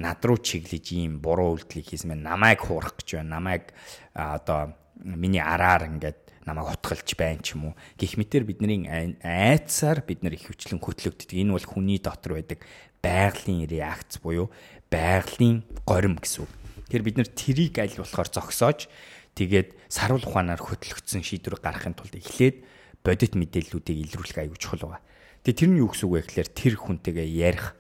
над 0.01 0.25
руу 0.25 0.41
чиглэж 0.41 0.97
ийм 0.97 1.21
буруу 1.21 1.61
үйлдэлийг 1.61 1.93
хийсэн 1.93 2.17
байна, 2.17 2.35
намайг 2.35 2.65
хуурах 2.65 2.97
гэж 2.97 3.21
байна, 3.21 3.37
намайг 3.37 3.77
одоо 4.17 4.73
миний 4.97 5.45
араар 5.45 5.93
ингээд 5.93 6.25
намайг 6.49 6.73
утгалж 6.73 7.09
байна 7.21 7.45
ч 7.45 7.53
юм 7.53 7.73
уу. 7.73 7.75
Гэх 8.01 8.17
мэтэр 8.17 8.49
бидний 8.49 8.89
айцаар 9.21 10.01
бид 10.01 10.25
нар 10.25 10.35
их 10.35 10.49
хүчлэн 10.49 10.81
хөтлөгддөг. 10.81 11.37
Энэ 11.37 11.53
бол 11.53 11.69
хүний 11.69 12.01
дотор 12.01 12.41
байдаг 12.41 12.65
байгалийн 13.05 13.69
реакц 13.69 14.19
буюу 14.25 14.49
байгалийн 14.89 15.65
горим 15.85 16.17
гэсэн 16.17 16.49
үг. 16.49 16.53
Тэгэхээр 16.89 17.07
бид 17.07 17.17
нар 17.21 17.29
трийг 17.29 17.77
аль 17.81 17.97
болохоор 17.97 18.29
зогсоож 18.29 18.89
тэгээд 19.35 19.69
саруул 19.91 20.25
ухаанаар 20.25 20.63
хөтлөгдсөн 20.63 21.23
шийдвэр 21.27 21.59
гаргахын 21.59 21.95
тулд 21.99 22.15
эхлээд 22.15 22.63
бодит 23.03 23.35
мэдээллүүдийг 23.35 23.99
илрүүлэх 24.15 24.39
аягүй 24.41 24.59
чухал 24.59 24.89
байгаа. 24.89 25.03
Тэгээд 25.45 25.59
тэр 25.61 25.71
нь 25.71 25.81
юу 25.83 25.91
гэсэн 25.93 26.07
үг 26.09 26.15
вэ 26.15 26.21
гэхээр 26.25 26.51
тэр 26.55 26.75
хүнтэйгээ 26.79 27.29
ярих 27.29 27.77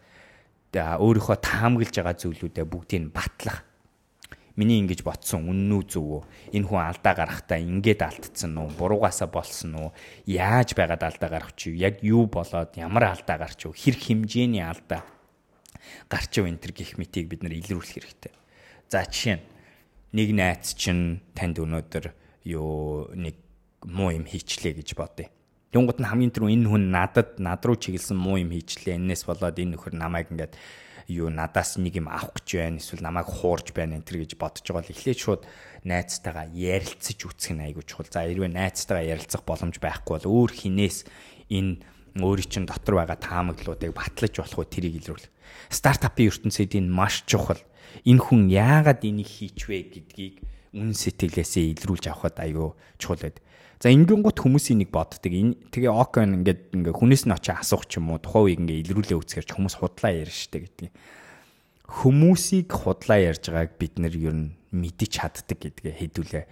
өөрийнхөө 0.74 1.38
таамаглаж 1.38 1.94
байгаа 1.94 2.16
зүйлүүдээ 2.18 2.66
бүгдийг 2.66 3.02
нь 3.06 3.14
батлах 3.14 3.62
миний 4.54 4.78
ингэж 4.82 5.02
ботсон 5.02 5.50
үнэн 5.50 5.72
үү 5.74 5.82
зөв 5.90 6.04
үү? 6.04 6.22
Энэ 6.54 6.66
хүн 6.70 6.82
алдаа 6.86 7.14
гарахтаа 7.14 7.58
ингээд 7.58 8.06
алдсан 8.06 8.54
уу? 8.54 8.70
Буруугаасаа 8.78 9.26
болсон 9.26 9.74
уу? 9.74 9.88
Яаж 10.30 10.78
байгаад 10.78 11.02
алдаа 11.02 11.42
чи? 11.58 11.74
Яг 11.74 11.98
юу 12.06 12.30
болоод 12.30 12.78
ямар 12.78 13.10
алдаа 13.10 13.38
гарч 13.38 13.66
вэ? 13.66 13.74
Хэр 13.74 13.96
хэмжээний 13.98 14.62
алдаа 14.62 15.02
гарч 16.06 16.38
вэ? 16.38 16.54
Энтер 16.54 16.70
гих 16.70 16.94
мэтийг 16.94 17.26
бид 17.26 17.42
нар 17.42 17.54
илрүүлэх 17.58 17.98
хэрэгтэй. 17.98 18.32
За 18.86 19.02
жишээ 19.02 19.42
нь 19.42 19.53
нэг 20.14 20.28
найз 20.30 20.78
чинь 20.78 21.20
танд 21.34 21.58
өнөөдөр 21.58 22.14
юу 22.46 23.10
нэг 23.18 23.34
муу 23.82 24.14
юм 24.14 24.24
хийчлээ 24.24 24.78
гэж 24.78 24.94
бодъё. 24.94 25.26
Тэнгууд 25.74 25.98
нь 25.98 26.06
хамгийн 26.06 26.30
түрүү 26.30 26.54
энэ 26.54 26.70
хүн 26.70 26.84
надад 26.94 27.42
над 27.42 27.66
руу 27.66 27.74
чиглэсэн 27.74 28.14
муу 28.14 28.38
юм 28.38 28.54
хийчлээ. 28.54 28.94
Энээс 28.94 29.26
болоод 29.26 29.58
энэ 29.58 29.74
нөхөр 29.74 29.98
намайг 29.98 30.30
ингээд 30.30 30.54
юу 31.10 31.28
надаас 31.28 31.76
нэг 31.76 31.98
юм 31.98 32.08
авах 32.08 32.38
гэж 32.38 32.48
байна 32.62 32.78
эсвэл 32.78 33.02
намайг 33.02 33.26
хуурж 33.26 33.74
байна 33.74 33.98
энэ 33.98 34.06
төр 34.06 34.22
гэж 34.22 34.38
бодож 34.38 34.64
байгаа 34.64 34.86
л 34.86 34.94
эхлээд 34.94 35.18
шууд 35.18 35.42
найзтайгаа 35.84 36.46
ярилцаж 36.54 37.18
үцэх 37.18 37.52
нь 37.58 37.64
айгүй 37.66 37.84
чухал. 37.84 38.08
За 38.08 38.24
хэрвээ 38.24 38.54
найзтайгаа 38.54 39.04
ярилцах 39.18 39.42
боломж 39.44 39.76
байхгүй 39.82 40.22
бол 40.24 40.30
өөр 40.30 40.50
хинээс 40.54 41.04
энэ 41.50 41.84
өөрийн 42.22 42.48
чинь 42.48 42.70
дотор 42.70 43.02
байгаа 43.02 43.18
таамаглалуудыг 43.18 43.92
батлаж 43.92 44.32
болох 44.38 44.58
уу 44.62 44.70
тэрийг 44.70 45.02
илрүүл. 45.02 45.26
Стартапын 45.68 46.30
ертөнцид 46.30 46.72
энэ 46.78 46.88
маш 46.88 47.26
чухал. 47.26 47.60
Энэ 48.02 48.18
хүн 48.18 48.50
яагаад 48.50 49.06
энийг 49.06 49.30
хийчвэ 49.30 49.94
гэдгийг 49.94 50.34
үн 50.74 50.90
сэтгэлээсээ 50.90 51.78
илрүүлж 51.78 52.10
авахд 52.10 52.42
айгүй 52.42 52.74
чухал 52.98 53.22
байдаг. 53.22 53.44
За 53.78 53.92
ингэнгუთ 53.94 54.38
хүмүүсийн 54.42 54.82
нэг 54.82 54.90
боддог. 54.90 55.30
Энэ 55.30 55.70
тэгээ 55.70 55.92
окон 55.92 56.42
ингээд 56.42 56.74
ингээ 56.74 56.94
хүнээс 56.98 57.30
нь 57.30 57.34
очиж 57.36 57.54
асуух 57.54 57.86
ч 57.86 58.02
юм 58.02 58.10
уу 58.10 58.18
тухайн 58.18 58.48
үеиг 58.48 58.60
ингээ 58.64 58.82
илрүүлээ 58.90 59.18
үзэхэр 59.20 59.46
ч 59.46 59.50
хүмүүс 59.54 59.76
худлаа 59.78 60.12
ярьж 60.14 60.36
штэ 60.48 60.58
гэдэг. 60.64 60.90
Хүмүүсийг 61.84 62.68
худлаа 62.72 63.18
ярьж 63.20 63.44
байгааг 63.52 63.76
бид 63.76 63.94
нар 64.00 64.14
ер 64.16 64.34
нь 64.34 64.56
мэдэж 64.72 65.10
чаддаг 65.20 65.58
гэдгээ 65.60 65.94
хэдүүлээ 66.00 66.44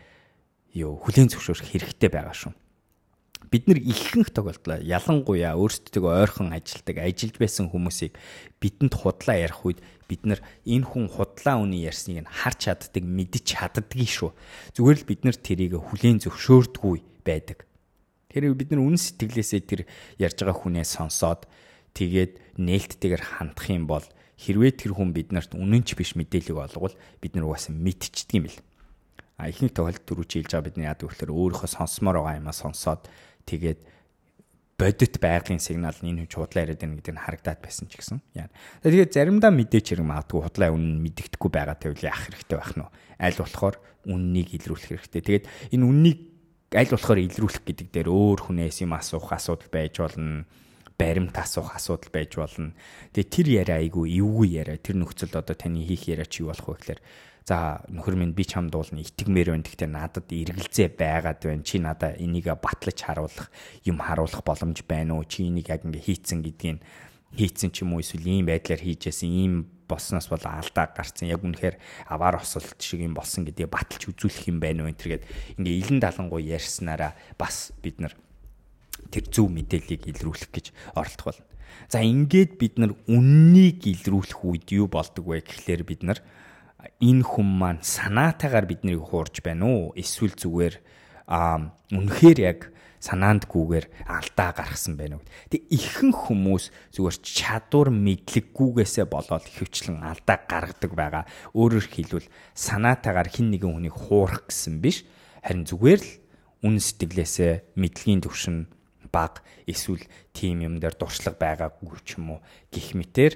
юу 0.76 1.00
хүлээн 1.00 1.32
зөвшөөрөх 1.32 1.72
хэрэгтэй 1.72 2.10
байгаа 2.12 2.36
шүү. 2.36 2.52
Бид 3.52 3.68
нар 3.68 3.80
ихэнх 3.80 4.32
тохиолдолд 4.32 4.84
ялангуяа 4.84 5.56
өөрсдөө 5.60 6.04
ойрхон 6.08 6.56
ажилдаг, 6.56 7.04
ажиллаж 7.04 7.36
байсан 7.36 7.68
хүмүүсийг 7.68 8.16
бидэнд 8.60 8.96
худлаа 8.96 9.36
ярих 9.36 9.60
үед 9.66 9.80
бид 10.08 10.22
нар 10.26 10.40
энэ 10.66 10.86
хүн 10.86 11.06
худлаа 11.10 11.60
үний 11.62 11.86
ярьсныг 11.86 12.24
нь 12.24 12.30
харж 12.30 12.70
чаддаг, 12.70 13.04
мэдэж 13.04 13.44
чаддгийг 13.44 14.10
шүү. 14.10 14.30
Зүгээр 14.76 14.98
л 15.02 15.08
бид 15.08 15.20
нар 15.24 15.36
тэрийг 15.36 15.78
хүлээн 15.78 16.22
зөвшөөрдөггүй 16.22 16.98
байдаг. 17.24 17.64
Тэр 18.32 18.54
бид 18.56 18.70
нар 18.72 18.82
үн 18.82 18.96
сэтгэлээсээ 18.96 19.60
тэр 19.68 19.80
ярьж 20.16 20.38
байгаа 20.40 20.56
хүнээ 20.56 20.86
сонсоод 20.88 21.44
тэгээд 21.92 22.56
нээлттэйгээр 22.56 23.22
хандах 23.38 23.68
юм 23.68 23.84
бол 23.84 24.06
хэрвээ 24.40 24.72
тэр 24.74 24.92
хүн 24.96 25.12
биднэрт 25.14 25.54
үнэнч 25.54 25.94
биш 25.94 26.18
мэдээлэл 26.18 26.66
олгол 26.66 26.96
бид 27.22 27.32
нар 27.36 27.46
угаасаа 27.46 27.76
мэдчихдэг 27.76 28.36
юм 28.40 28.44
бэл. 28.48 28.60
А 29.38 29.48
ихэнх 29.52 29.76
тохиолдолд 29.76 30.06
түрүү 30.08 30.26
чи 30.26 30.42
хэлж 30.42 30.50
байгаа 30.50 30.66
бидний 30.66 30.88
яадаг 30.88 31.06
вөхлөр 31.06 31.30
өөрийнхөө 31.30 31.70
сонсомоор 31.70 32.16
байгаа 32.24 32.40
юмаа 32.42 32.56
сонсоод 32.56 33.06
тэгээд 33.46 33.80
бодит 34.78 35.20
байгалийн 35.20 35.60
сигнал 35.62 35.96
нь 36.02 36.10
энэ 36.10 36.26
хүн 36.26 36.46
худлаа 36.46 36.64
яриад 36.66 36.80
байна 36.82 36.96
гэдэг 36.98 37.14
нь 37.14 37.24
харагдаад 37.24 37.60
байсан 37.62 37.86
ч 37.86 38.00
гэсэн. 38.00 38.18
Яа. 38.34 38.50
Тэгээд 38.82 39.14
заримдаа 39.14 39.52
мэдээч 39.54 39.86
хэрэг 39.94 40.06
магадгүй 40.06 40.40
худлаа 40.42 40.70
үнэн 40.74 40.98
мэддэхгүй 41.02 41.50
байгаа 41.52 41.76
тавил 41.78 42.02
яах 42.02 42.22
хэрэгтэй 42.26 42.58
байх 42.58 42.74
нь. 42.74 42.86
Аль 43.22 43.38
болохоор 43.38 43.76
үннийг 44.08 44.48
илрүүлэх 44.58 44.90
хэрэгтэй. 45.06 45.22
Тэгээд 45.22 45.44
энэ 45.76 45.86
үннийг 45.86 46.18
аль 46.74 46.90
болохоор 46.90 47.20
илрүүлэх 47.20 47.62
гэдэг 47.62 47.88
дээр 47.92 48.08
өөр 48.10 48.38
хүнээс 48.48 48.82
юм 48.82 48.96
асуух 48.96 49.30
асуудал 49.30 49.70
байж 49.70 50.00
болно 50.02 50.48
баримт 50.98 51.36
асуух 51.38 51.74
асуудал 51.74 52.10
байж 52.10 52.36
болно. 52.36 52.74
Тэгээ 53.12 53.30
тэр 53.30 53.46
яриа 53.66 53.76
айгүй 53.82 54.18
эвгүй 54.18 54.48
яриа. 54.58 54.78
Тэр 54.78 55.02
нөхцөлд 55.02 55.34
одоо 55.34 55.56
таны 55.56 55.82
хийх 55.82 56.08
яриа 56.08 56.26
чи 56.26 56.42
юу 56.42 56.50
болох 56.50 56.68
вэ 56.68 56.74
гэхээр 56.78 57.00
за 57.46 57.82
нөхөр 57.90 58.14
минь 58.14 58.34
би 58.36 58.46
чамд 58.46 58.74
уулна 58.74 59.02
итгэмээр 59.02 59.54
байна. 59.54 59.66
Гэхдээ 59.66 59.90
надад 59.90 60.26
эргэлзээ 60.30 60.88
байгаад 60.94 61.40
байна. 61.42 61.66
Чи 61.66 61.82
надаа 61.82 62.14
энийг 62.18 62.46
батлаж 62.58 62.98
харуулах 63.02 63.50
юм 63.82 63.98
харуулах 63.98 64.42
боломж 64.46 64.82
байна 64.86 65.18
уу? 65.18 65.26
Чи 65.26 65.50
энийг 65.50 65.68
яг 65.70 65.82
ингээ 65.82 66.06
хийцэн 66.06 66.42
гэдгийг 66.42 66.78
хийцэн 67.34 67.70
ч 67.74 67.82
юм 67.82 67.96
уу 67.96 68.04
эсвэл 68.04 68.28
ийм 68.28 68.46
байдлаар 68.46 68.78
хийжсэн 68.78 69.30
ийм 69.30 69.54
болсноос 69.88 70.28
бол 70.30 70.44
алдаа 70.44 70.86
гарцсан. 70.94 71.28
Яг 71.28 71.42
үнэхээр 71.42 71.76
аваар 72.08 72.40
осолт 72.40 72.78
шиг 72.78 73.02
юм 73.02 73.16
болсон 73.16 73.44
гэдгийг 73.44 73.72
баталж 73.72 74.08
үзүүлэх 74.12 74.48
юм 74.48 74.62
байна 74.62 74.86
уу 74.86 74.92
энэ 74.92 75.00
төргээд 75.00 75.24
ингээ 75.58 75.80
илэн 75.82 76.00
далангуй 76.00 76.46
ярьснараа 76.46 77.12
бас 77.36 77.74
бид 77.82 77.98
нар 77.98 78.14
тэр 79.10 79.24
зөв 79.28 79.50
мэдээллийг 79.50 80.08
илрүүлэх 80.08 80.50
гэж 80.52 80.66
оролдох 80.94 81.26
болно. 81.32 81.46
За 81.88 82.00
ингээд 82.00 82.56
бид 82.60 82.74
нар 82.78 82.92
үннийг 83.08 83.84
илрүүлэх 83.84 84.40
үед 84.44 84.66
юу 84.72 84.88
болдог 84.88 85.24
вэ 85.26 85.44
гэхлээр 85.44 85.82
бид 85.84 86.02
нар 86.04 86.20
энэ 87.02 87.22
хүм 87.22 87.48
маань 87.58 87.82
санаатаагаар 87.82 88.66
биднийг 88.66 89.02
хуурж 89.02 89.42
байна 89.42 89.66
уу? 89.66 89.94
Эсвэл 89.94 90.34
зүгээр 90.34 90.74
аа 91.30 91.74
үнэхээр 91.94 92.38
яг 92.42 92.60
санаандгүйгээр 93.02 93.86
алдаа 94.06 94.50
гаргасан 94.54 94.94
байна 94.94 95.18
уу. 95.18 95.26
Тэг 95.50 95.66
ихэнх 95.70 96.30
хүмүүс 96.30 96.70
зүгээр 96.94 97.16
чадвар 97.18 97.90
мэдлэггүйгээсээ 97.90 99.06
болоод 99.10 99.42
хөвчлэн 99.42 100.06
алдаа 100.06 100.38
гаргадаг 100.46 100.92
байгаа. 100.94 101.24
Өөрөөр 101.58 101.86
хэлбэл 101.90 102.30
санаатаагаар 102.54 103.26
хин 103.26 103.50
нэгэн 103.50 103.74
хүнийг 103.74 103.96
хуурах 103.98 104.46
гэсэн 104.46 104.78
биш. 104.78 105.02
Харин 105.42 105.66
зүгээр 105.66 105.98
л 105.98 106.10
үн 106.62 106.78
сэтгэлээсээ 106.78 107.74
мэдлэгийн 107.74 108.22
төвшин 108.22 108.70
баг 109.10 109.42
эсвэл 109.66 110.06
тим 110.30 110.62
юм 110.62 110.78
дээр 110.78 110.94
дуршлаг 110.94 111.36
байгаагүй 111.42 111.98
ч 112.06 112.22
юм 112.22 112.38
уу 112.38 112.40
гих 112.70 112.94
мэтэр 112.94 113.34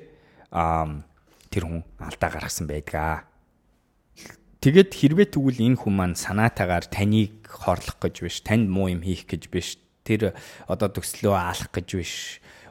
тэр 1.51 1.65
хүн 1.67 1.83
алдаа 1.99 2.31
гаргасан 2.31 2.71
байдгаа 2.71 3.27
Тэгээд 4.61 4.91
хэрвээ 4.97 5.29
тэгвэл 5.37 5.61
энэ 5.61 5.79
хүн 5.85 5.95
маань 5.95 6.17
санаатаагаар 6.17 6.89
таныг 6.89 7.45
хорлох 7.45 8.01
гэж 8.01 8.15
биш, 8.25 8.41
танд 8.41 8.73
муу 8.73 8.89
юм 8.89 9.05
хийх 9.05 9.29
гэж 9.29 9.53
биш, 9.53 9.77
тэр 10.03 10.33
одоо 10.65 10.89
төслөө 10.89 11.35
алах 11.37 11.71
гэж 11.71 11.89
биш, 11.93 12.15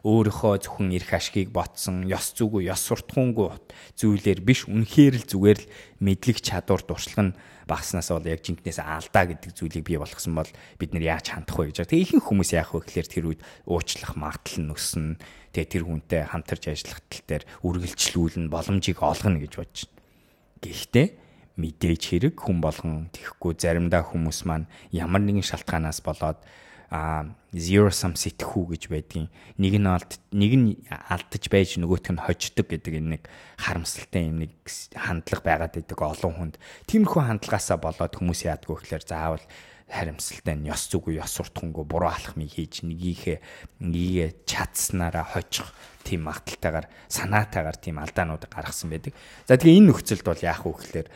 өөрийнхөө 0.05 0.65
зөвхөн 0.65 0.93
эрх 0.93 1.11
ашгийг 1.17 1.49
ботсон, 1.49 2.05
ёс 2.05 2.33
зүгүү, 2.37 2.69
ёс 2.69 2.81
суртахуунгүй 2.85 3.57
зүйлээр 3.97 4.41
биш, 4.45 4.69
үнэхээр 4.69 5.17
л 5.17 5.25
зүгээр 5.25 5.59
л 5.65 5.69
мэдлэг 5.97 6.45
чадвар 6.45 6.85
дуршлаг 6.85 7.21
нь 7.25 7.37
багснаас 7.65 8.13
бол 8.13 8.29
яг 8.29 8.45
жинкнээс 8.45 8.77
алдаа 8.85 9.25
гэдэг 9.33 9.51
зүйлийг 9.57 9.85
бий 9.85 9.97
болгосон 9.97 10.37
бол 10.37 10.51
бид 10.77 10.93
нар 10.93 11.17
яаж 11.17 11.33
хандах 11.33 11.57
вэ 11.57 11.73
гэж. 11.73 11.89
Тэгээ 11.89 12.21
ихэнх 12.21 12.25
хүмүүс 12.29 12.53
яах 12.53 12.77
вэ 12.77 12.85
гэхээр 12.85 13.09
тэр 13.09 13.25
үед 13.33 13.41
уучлах 13.65 14.13
магадлал 14.13 14.61
нь 14.61 14.73
өснө. 14.77 15.17
Тэгээ 15.57 15.73
тэр 15.73 15.83
хүнтэй 15.89 16.21
хамтарч 16.29 16.63
ажиллах 16.69 17.01
тал 17.09 17.25
дээр 17.25 17.43
үргэлжлүүлнэ, 17.65 18.53
боломжийг 18.53 19.01
олгоно 19.01 19.41
гэж 19.41 19.53
бодож. 19.57 19.89
Гэхдээ 20.61 21.07
мэдээж 21.55 22.01
хэрэг 22.11 22.35
хүн 22.39 22.59
болгон 22.59 23.07
тэхгүй 23.15 23.55
заримдаа 23.55 24.03
хүмүүс 24.03 24.43
маань 24.43 24.67
ямар 24.91 25.23
нэгэн 25.23 25.45
шалтгаанаас 25.45 26.03
болоод 26.03 26.39
а 26.91 27.25
zero 27.55 27.89
sum 27.89 28.13
сэтгхүү 28.13 28.77
гэж 28.77 28.83
байдгийн 28.93 29.27
нэг 29.57 29.73
нь 29.79 29.89
алд 29.89 30.11
нэг 30.31 30.53
нь 30.53 30.67
алдаж 30.87 31.43
байж 31.49 31.75
нөгөөх 31.81 32.13
нь 32.13 32.21
хождог 32.21 32.67
гэдэг 32.69 32.93
энэ 33.01 33.11
нэг 33.17 33.23
харамсалтай 33.57 34.29
юм 34.29 34.45
нэг 34.45 34.53
хандлага 34.93 35.43
байгаад 35.43 35.73
байдаг 35.73 35.99
олон 35.99 36.33
хүнд 36.35 36.55
тиймэрхүү 36.85 37.21
хандлагаасаа 37.25 37.77
болоод 37.81 38.13
хүмүүс 38.13 38.45
яадгүй 38.45 38.75
гэхээр 38.85 39.03
заавал 39.07 39.45
харамсалтай 39.89 40.55
нь 40.57 40.69
ёс 40.69 40.89
зүггүй 40.89 41.21
ёс 41.21 41.31
суртахуунгүй 41.33 41.85
буруу 41.85 42.09
алхмыг 42.09 42.53
хийж 42.53 42.85
нэгийнхээ 42.85 43.37
нэгээ 43.81 44.29
чадсанараа 44.49 45.25
хожих 45.25 45.69
тийм 46.01 46.25
магталтайгаар 46.25 46.89
санаатайгаар 47.09 47.77
тийм 47.77 48.01
алдаанууд 48.01 48.49
гаргасан 48.49 48.89
байдаг. 48.89 49.13
За 49.45 49.57
тэгээ 49.57 49.77
энэ 49.77 49.89
нөхцөлд 49.93 50.25
бол 50.25 50.41
яах 50.41 50.65
вэ 50.65 50.73
гэхээр 50.73 51.07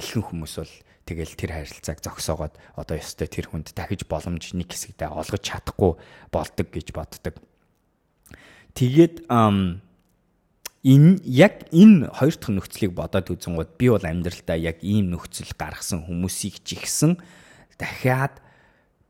ихэнх 0.00 0.30
хүмүүс 0.32 0.54
бол 0.58 0.74
тэгэл 1.04 1.34
тэр 1.36 1.50
харилцааг 1.52 1.98
зогсоогоод 2.00 2.54
одоо 2.74 2.96
ёстой 2.96 3.28
тэр 3.28 3.52
хүнд 3.52 3.76
дахиж 3.76 4.08
боломж 4.08 4.56
нэг 4.56 4.72
хэсэгтээ 4.72 5.12
олгож 5.12 5.42
чадахгүй 5.44 5.92
болдог 6.32 6.68
гэж 6.72 6.88
боддог. 6.96 7.34
Тэгээд 8.74 9.28
энэ 9.28 11.10
яг 11.24 11.68
энэ 11.72 12.12
хоёр 12.12 12.36
дахь 12.36 12.52
нөхцөлийг 12.52 12.92
бодоод 12.96 13.32
үзэнгууд 13.32 13.70
би 13.76 13.86
бол 13.92 14.04
амьдралдаа 14.04 14.56
яг 14.56 14.80
ийм 14.80 15.12
нөхцөл 15.12 15.52
гаргасан 15.56 16.04
хүмүүсийг 16.08 16.64
жигсэн 16.64 17.20
дахиад 17.76 18.40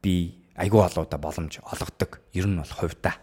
би 0.03 0.45
айгүй 0.55 0.83
олоодаа 0.87 1.19
боломж 1.19 1.59
олгодог. 1.63 2.23
Ер 2.35 2.47
нь 2.47 2.59
бол 2.59 2.69
хувьдаа. 2.69 3.19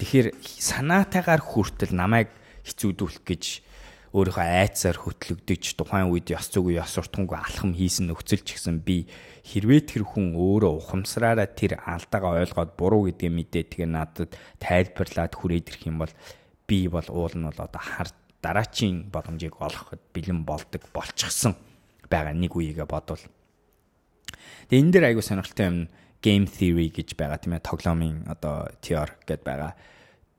Тэгэхээр 0.00 0.32
санаатайгаар 0.40 1.42
хүртэл 1.44 1.92
намайг 1.92 2.32
хэцүүдүүлэх 2.64 3.24
гэж 3.28 3.44
өөрийнхөө 4.12 4.44
айцаар 4.44 4.96
хөтлөгдөж 5.00 5.72
тухайн 5.72 6.12
үед 6.12 6.28
ёс 6.36 6.52
зүг 6.52 6.68
ёс 6.76 6.92
суртахуунгүй 6.92 7.38
алхам 7.40 7.72
хийсэн 7.72 8.12
нөхцөл 8.12 8.44
ч 8.44 8.60
гэсэн 8.60 8.84
би 8.84 9.08
хэрвээ 9.48 9.88
тэр 9.88 10.04
хүн 10.04 10.36
өөрөө 10.36 10.72
ухамсараараа 10.84 11.48
тэр 11.48 11.80
алдаагаа 11.80 12.44
ойлгоод 12.44 12.76
буруу 12.76 13.08
гэдгийг 13.08 13.32
мэдээ 13.32 13.64
тэгээ 13.72 13.88
надад 13.88 14.36
тайлбарлаад 14.60 15.32
хүрээд 15.32 15.68
ирэх 15.72 15.88
юм 15.88 16.04
бол 16.04 16.12
би 16.68 16.92
бол 16.92 17.08
уул 17.08 17.32
нь 17.32 17.48
бол 17.48 17.56
одоо 17.56 17.80
хар 17.80 18.12
дараачийн 18.44 19.08
боломжийг 19.08 19.56
олоход 19.56 20.00
бэлэн 20.12 20.44
болдог 20.44 20.82
болчихсон 20.92 21.56
байгаа 22.12 22.36
нэг 22.36 22.52
үеигээ 22.52 22.84
бодвол. 22.84 23.24
Тэгээ 24.68 24.82
энэ 24.82 24.92
дээр 24.92 25.06
айгуу 25.08 25.24
сонирхолтой 25.24 25.66
юм 25.72 25.78
game 26.20 26.46
theory 26.46 26.92
гэж 26.92 27.16
байгаа 27.16 27.40
тийм 27.40 27.56
ээ 27.56 27.64
тоглоомын 27.64 28.28
одоо 28.28 28.68
теори 28.84 29.16
гэдээ 29.24 29.40
байгаа 29.40 29.72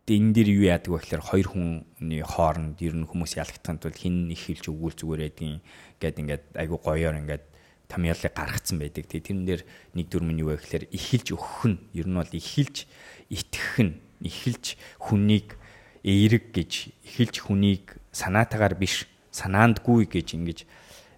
энэ 0.07 0.35
дэр 0.35 0.47
юу 0.51 0.65
яадаг 0.67 0.91
вэ 0.91 0.99
гэхээр 0.99 1.23
хоёр 1.23 1.47
хүний 1.47 2.19
хооронд 2.19 2.75
ер 2.83 2.91
нь 2.91 3.07
хүмүүс 3.07 3.39
ялагдахын 3.39 3.79
тулд 3.79 3.95
хин 3.95 4.27
их 4.27 4.51
хэлж 4.51 4.67
өгвөл 4.67 4.99
зүгээр 4.99 5.21
байдгийн 5.31 5.63
гэд 6.03 6.19
ингээд 6.19 6.43
айгу 6.59 6.75
гоёор 6.83 7.15
ингээд 7.23 7.43
тамиалыг 7.87 8.35
гаргацсан 8.35 8.83
байдаг. 8.83 9.07
Тэгээ 9.07 9.23
тэрэн 9.31 9.45
дээр 9.47 9.61
нэг 9.95 10.05
дүрм 10.11 10.35
нь 10.35 10.43
юу 10.43 10.51
вэ 10.51 10.59
гэхээр 10.59 10.91
ихэлж 10.91 11.27
өгөх 11.39 11.61
нь 11.71 11.79
ер 11.95 12.07
нь 12.11 12.19
бол 12.19 12.31
ихэлж 12.35 12.83
итгэх 13.31 13.75
нь 13.79 13.93
ихэлж 14.19 14.75
хүнийг 14.99 15.55
эерэг 16.03 16.51
гэж 16.51 16.71
ихэлж 17.07 17.35
хүнийг 17.47 17.95
санаатаагаар 18.11 18.75
биш 18.75 19.07
санаандгүй 19.31 20.11
гэж 20.11 20.27
ингэж 20.35 20.59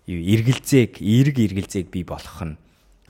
эргэлзээг 0.05 1.01
эерэг 1.01 1.37
эргэлзээг 1.41 1.89
бий 1.89 2.05
болгох 2.05 2.41
нь 2.45 2.55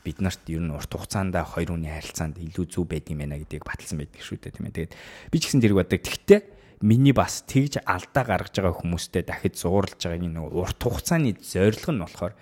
бид 0.06 0.22
нарт 0.22 0.46
ер 0.54 0.62
нь 0.62 0.70
урт 0.70 0.94
хугацаанд 0.94 1.34
хоёр 1.34 1.74
хүний 1.74 1.90
харилцаанд 1.90 2.38
илүү 2.38 2.66
зүв 2.70 2.86
байд 2.86 3.10
юм 3.10 3.26
байна 3.26 3.42
гэдгийг 3.42 3.66
баталсан 3.66 3.98
байдаг 3.98 4.22
шүү 4.22 4.38
дээ 4.38 4.54
тийм 4.54 4.70
ээ. 4.70 4.78
Тэгээд 4.78 4.94
би 5.34 5.38
ч 5.42 5.44
гэсэн 5.50 5.62
тэрийг 5.66 5.80
боддог. 5.82 6.02
Тэгтээ 6.06 6.40
миний 6.86 7.16
бас 7.18 7.42
тэгж 7.50 7.82
алдаа 7.82 8.24
гаргаж 8.24 8.54
байгаа 8.54 8.78
хүмүүстэй 8.78 9.24
дахиж 9.26 9.58
зуурлаж 9.58 9.98
байгаа 9.98 10.22
нэг 10.22 10.54
урт 10.54 10.78
хугацааны 10.78 11.34
зорилго 11.42 11.92
нь 11.92 12.04
болохоор 12.06 12.34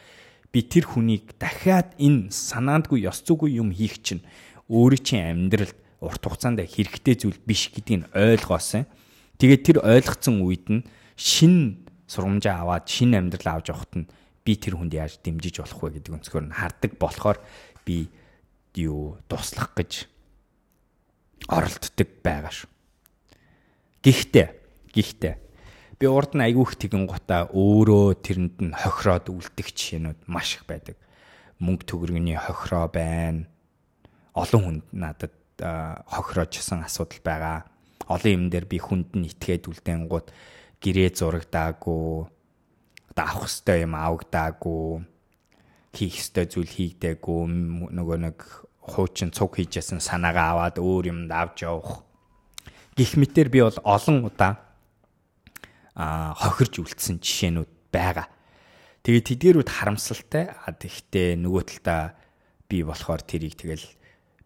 би 0.51 0.59
тэр 0.67 0.85
хүнийг 0.91 1.39
дахиад 1.39 1.95
энэ 1.95 2.29
санаандгүй 2.29 3.07
ёс 3.07 3.23
зүгүй 3.23 3.57
юм 3.57 3.71
хийх 3.71 4.03
чинь 4.03 4.21
өөрийн 4.67 5.01
чинь 5.01 5.25
амьдралд 5.31 5.77
урт 6.03 6.21
хугацаанд 6.21 6.59
хэрэгтэй 6.59 7.15
зүйл 7.15 7.39
биш 7.47 7.71
гэдгийг 7.71 8.11
ойлгоосон. 8.11 8.85
Тэгээд 9.39 9.63
тэр 9.63 9.77
ойлгоцсон 9.81 10.43
үед 10.43 10.67
нь 10.69 10.85
шин 11.15 11.87
сургамжаа 12.05 12.67
аваад 12.67 12.85
шин 12.85 13.15
амьдрал 13.15 13.57
авч 13.57 13.71
явахт 13.71 13.93
нь 13.95 14.09
би 14.43 14.53
тэр 14.59 14.75
хүнд 14.75 14.93
яаж 14.93 15.19
дэмжиж 15.23 15.63
болох 15.63 15.79
вэ 15.79 15.89
гэдэг 15.99 16.13
өнцгөр 16.19 16.43
нь 16.51 16.55
хардаг 16.55 16.91
болохоор 16.99 17.39
би 17.87 18.11
юу 18.75 19.17
туслах 19.27 19.71
гэж 19.75 20.07
оролддог 21.47 22.09
байгаа 22.23 22.53
шүү. 22.53 22.69
Гэхдээ 24.03 24.47
гэхдээ 24.91 25.35
би 25.99 26.05
урд 26.07 26.35
нь 26.35 26.43
айгүйх 26.43 26.75
тэгэн 26.75 27.07
гутаа 27.07 27.47
өөрөө 27.55 28.19
тэрэнд 28.19 28.55
нь 28.59 28.75
хохироод 28.75 29.31
үлдэх 29.31 29.71
жишээнүүд 29.71 30.27
маш 30.27 30.59
их 30.59 30.67
байдаг. 30.67 30.99
Мөнгө 31.63 31.87
төгрөгийн 31.87 32.35
хохироо 32.35 32.91
байна. 32.91 33.47
Олон 34.35 34.83
хүнд 34.83 34.85
надад 34.91 35.35
хохироожсэн 35.59 36.83
асуудал 36.83 37.23
байгаа. 37.23 37.57
Олон 38.11 38.31
юм 38.31 38.45
дээр 38.51 38.67
би 38.67 38.83
хүнд 38.83 39.15
нь 39.15 39.31
итгээд 39.31 39.71
үлдэн 39.71 40.11
гут 40.11 40.35
гэрээ 40.83 41.15
зурагдаагүй. 41.15 42.27
Одоо 43.13 43.25
авах 43.29 43.45
хөстэй 43.45 43.85
юм 43.85 43.93
авагдаагүй. 43.93 45.05
Хийх 45.93 46.13
хөстэй 46.17 46.45
зүйл 46.49 46.73
хийгдээгүй. 46.73 47.41
Нөгөө 47.93 48.17
нэг 48.25 48.37
хуучин 48.81 49.29
цуг 49.29 49.61
хийжсэн 49.61 50.01
санаагаа 50.01 50.57
аваад 50.57 50.81
өөр 50.81 51.13
юмд 51.13 51.29
авч 51.29 51.63
явах. 51.63 52.01
Гэх 52.97 53.13
мэтэр 53.21 53.53
би 53.53 53.61
бол 53.61 53.77
олон 53.85 54.25
удаа 54.25 54.59
а 55.93 56.33
хохирж 56.33 56.81
үлдсэн 56.81 57.21
жишээнүүд 57.21 57.71
байгаа. 57.93 58.27
Тэгээд 59.05 59.29
тэдгэрүүд 59.29 59.69
харамсалтай. 59.69 60.49
А 60.49 60.73
тэгтээ 60.73 61.37
нөгөө 61.37 61.63
талдаа 61.69 62.17
би 62.65 62.81
болохоор 62.81 63.21
тэрийг 63.21 63.61
тэгэл 63.61 63.85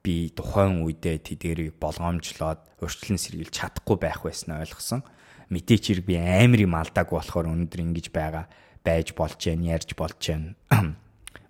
би 0.03 0.27
тухайн 0.35 0.83
үедээ 0.83 1.23
тэдгэрийг 1.23 1.79
болгоомжлоод 1.79 2.83
өрчлөн 2.83 3.15
сэргийлж 3.15 3.55
чадахгүй 3.55 3.95
байх 3.95 4.27
байснаа 4.27 4.63
ойлгосон 4.63 5.07
мэдээч 5.49 5.83
хэрэг 5.91 6.05
би 6.05 6.15
амар 6.19 6.61
юм 6.63 6.75
алдаагүй 6.75 7.17
болохоор 7.17 7.51
өнөөдөр 7.51 7.81
ингэж 7.83 8.07
байгаа. 8.11 8.45
Байж 8.83 9.11
болж 9.15 9.39
байна 9.39 9.75
ярьж 9.75 9.91
болж 9.95 10.19
байна 10.19 10.55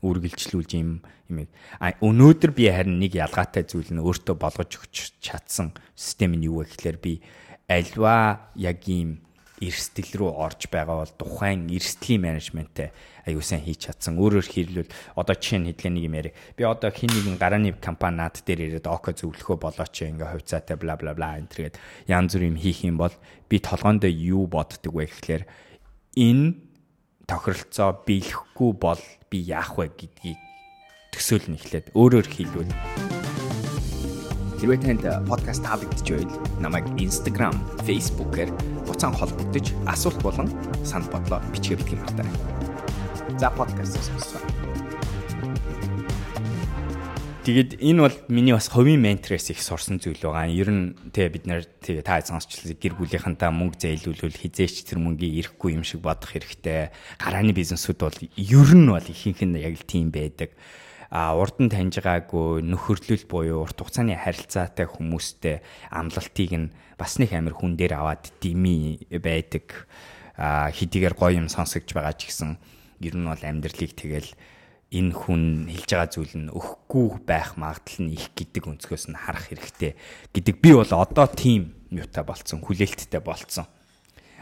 үргэлжлүүлж 0.01 0.71
юм 0.77 1.01
юм 1.29 1.47
а 1.81 1.91
өнөөдөр 1.99 2.51
би 2.53 2.69
харин 2.71 2.99
нэг 3.01 3.17
ялгаатай 3.17 3.65
зүйл 3.65 3.91
нь 3.91 4.03
өөртөө 4.03 4.35
болгож 4.37 4.71
өгч 4.77 5.19
чадсан 5.19 5.73
систем 5.97 6.37
нь 6.37 6.45
юу 6.47 6.61
вэ 6.63 6.71
гэхээр 6.71 6.97
би 7.01 7.19
альва 7.67 8.47
яг 8.55 8.79
ийм 8.87 9.19
эрсдэл 9.61 10.11
рүү 10.21 10.31
орж 10.37 10.69
байгаа 10.69 11.01
бол 11.01 11.13
тухайн 11.17 11.65
эрсдлийн 11.73 12.21
менежменттэй 12.21 12.93
аюу 13.25 13.41
сайн 13.41 13.65
хийж 13.65 13.89
чадсан. 13.89 14.15
Өөрөөр 14.21 14.47
хэлбэл 14.47 14.91
одоо 15.17 15.35
жишээ 15.35 15.59
нь 15.59 15.67
хэдлээ 15.73 15.93
нэг 15.97 16.03
юм 16.05 16.15
яри. 16.15 16.31
Би 16.53 16.63
одоо 16.63 16.93
хин 16.93 17.09
нэгэн 17.09 17.41
гарааны 17.41 17.73
компани 17.81 18.21
над 18.21 18.39
дээр 18.45 18.77
ирээд 18.77 18.87
око 18.87 19.11
зөвлөхөө 19.11 19.57
болооч 19.57 19.95
ингээ 20.05 20.31
хувьцаатай 20.31 20.77
бла 20.77 20.95
бла 20.95 21.17
бла 21.17 21.35
энэ 21.41 21.49
төргээд 21.49 21.75
янз 22.05 22.37
бүр 22.37 22.47
юм 22.53 22.57
хийх 22.61 22.85
юм 22.85 23.01
бол 23.01 23.13
би 23.49 23.57
толгоондоо 23.57 24.09
юу 24.09 24.45
боддөг 24.45 24.93
вэ 24.93 25.09
гэхээр 25.09 25.43
энэ 26.15 26.55
тохиролцоо 27.25 28.05
биелэхгүй 28.05 28.71
бол 28.77 29.01
би 29.27 29.37
яах 29.41 29.75
вэ 29.75 29.91
гэдгийг 29.91 30.39
төсөөлнө 31.11 31.57
эхлээд 31.57 31.91
өөрөөр 31.97 32.27
хэлбэл 32.29 33.16
Хэрвээ 34.57 34.81
танд 34.81 35.05
подкаст 35.29 35.61
таалагдж 35.61 36.01
байвал 36.01 36.33
намайг 36.57 36.89
Instagram, 36.97 37.53
Facebook-ээр 37.85 38.49
буцаан 38.89 39.13
холбогдож 39.13 39.69
асуулт 39.85 40.17
болон 40.25 40.49
санал 40.81 41.13
бодлоо 41.13 41.45
бичгээ 41.53 41.77
битгий 41.77 42.01
мартаарай. 42.01 42.33
За 43.37 43.53
подкастаас 43.53 44.09
сонсгоо. 44.09 44.41
Тэгээд 47.45 47.77
энэ 47.85 48.01
бол 48.01 48.17
миний 48.33 48.57
бас 48.57 48.65
хувийн 48.73 48.97
менторээс 48.97 49.53
их 49.53 49.61
сурсан 49.61 50.01
зүйл 50.01 50.17
байгаа. 50.25 50.49
Ер 50.49 50.73
нь 50.73 50.97
тэгээ 51.13 51.35
бид 51.37 51.45
нэр 51.45 51.61
тэгээ 51.85 52.01
та 52.01 52.25
сонсчлаа 52.25 52.73
гэр 52.73 52.97
бүлийнхэнтэй 52.97 53.53
мөнгө 53.53 53.77
зээлүүлвэл 53.77 54.41
хизээч 54.41 54.89
тэр 54.89 54.97
мөнгийг 55.05 55.53
ирэхгүй 55.53 55.77
юм 55.77 55.85
шиг 55.85 56.01
бодох 56.01 56.33
хэрэгтэй. 56.33 56.89
Гарааны 57.21 57.53
бизнесүүд 57.53 57.99
бол 58.01 58.19
ер 58.41 58.69
нь 58.73 58.89
бол 58.89 59.05
ихэнх 59.05 59.45
нь 59.45 59.61
яг 59.61 59.77
л 59.77 59.85
тийм 59.85 60.09
байдаг 60.09 60.57
урд 61.11 61.57
нь 61.63 61.71
таньж 61.71 62.03
байгаагүй 62.03 62.67
нөхөрлөл 62.67 63.25
буюу 63.31 63.63
урт 63.63 63.79
хугацааны 63.79 64.19
харилцаатай 64.19 64.87
хүмүүстэй 64.91 65.63
амлалтыг 65.87 66.51
нь 66.51 66.71
бас 66.99 67.15
нэг 67.15 67.31
амир 67.31 67.55
хүн 67.55 67.79
дээр 67.79 67.95
аваад 67.95 68.27
дими 68.43 68.99
байдаг. 69.07 69.87
Хэдийгээр 70.35 71.15
гоё 71.15 71.39
юм 71.39 71.47
сонсогч 71.47 71.95
байгаа 71.95 72.11
ч 72.19 72.27
гэсэн 72.27 72.59
ер 72.99 73.15
нь 73.15 73.23
бол 73.23 73.39
амьдралыг 73.39 73.95
тэгэл 73.95 74.35
энэ 74.91 75.15
хүн 75.15 75.71
хэлж 75.71 75.89
байгаа 75.95 76.11
зүйл 76.11 76.35
нь 76.35 76.51
өгөхгүй 76.51 77.23
байх 77.23 77.55
магадлал 77.55 78.07
нь 78.07 78.15
их 78.15 78.35
гэдэг 78.35 78.63
өнцгөөс 78.67 79.07
нь 79.07 79.15
харах 79.15 79.47
хэрэгтэй 79.47 79.95
гэдэг. 80.35 80.55
Би 80.59 80.75
бол 80.75 80.91
одоо 80.91 81.27
тийм 81.31 81.71
юутай 81.87 82.27
болцсон 82.27 82.59
хүлээлттэй 82.59 83.23
болцсон 83.23 83.67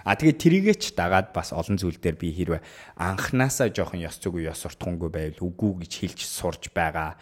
А 0.06 0.14
тэгээд 0.14 0.38
трийгээ 0.38 0.76
ч 0.78 0.94
дагаад 0.94 1.34
бас 1.34 1.50
олон 1.50 1.82
зүйл 1.82 1.98
дээр 1.98 2.16
би 2.16 2.30
хэрвээ 2.30 2.62
анханасаа 3.02 3.74
жоохон 3.74 4.06
ёс 4.06 4.22
зүг 4.22 4.38
ёс 4.38 4.62
суртахуунгүй 4.62 5.10
байвал 5.10 5.50
үгүй 5.50 5.82
гэж 5.82 5.94
хэлж 5.98 6.20
сурж 6.30 6.70
байгаа 6.70 7.18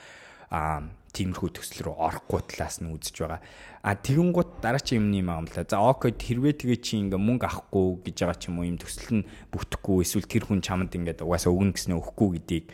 а 0.52 0.84
тиймэрхүү 1.14 1.50
төсөл 1.56 1.86
рүү 1.88 1.96
орохгүй 1.98 2.42
талаас 2.50 2.82
нь 2.82 2.90
үзэж 2.90 3.16
байгаа. 3.22 3.42
А 3.86 3.94
тэгэн 3.94 4.34
гут 4.34 4.62
дараач 4.66 4.98
юмны 4.98 5.22
юм 5.22 5.30
аам 5.30 5.46
л. 5.46 5.54
За 5.54 5.78
окей 5.78 6.14
хэрвээ 6.14 6.58
тэгээ 6.58 6.80
чи 6.82 6.98
ингээ 7.02 7.22
мөнгө 7.22 7.46
авахгүй 7.46 8.02
гэж 8.06 8.18
байгаа 8.22 8.38
ч 8.38 8.50
юм 8.50 8.58
уу 8.62 8.70
юм 8.70 8.78
төсөл 8.82 9.22
нь 9.22 9.28
бүтэхгүй 9.54 10.02
эсвэл 10.02 10.26
тэр 10.26 10.44
хүн 10.50 10.66
чамд 10.66 10.90
ингээ 10.90 11.22
угаасаа 11.22 11.54
өгнө 11.54 11.78
гэснээ 11.78 11.98
өгөхгүй 12.02 12.30
гэдгийг 12.42 12.66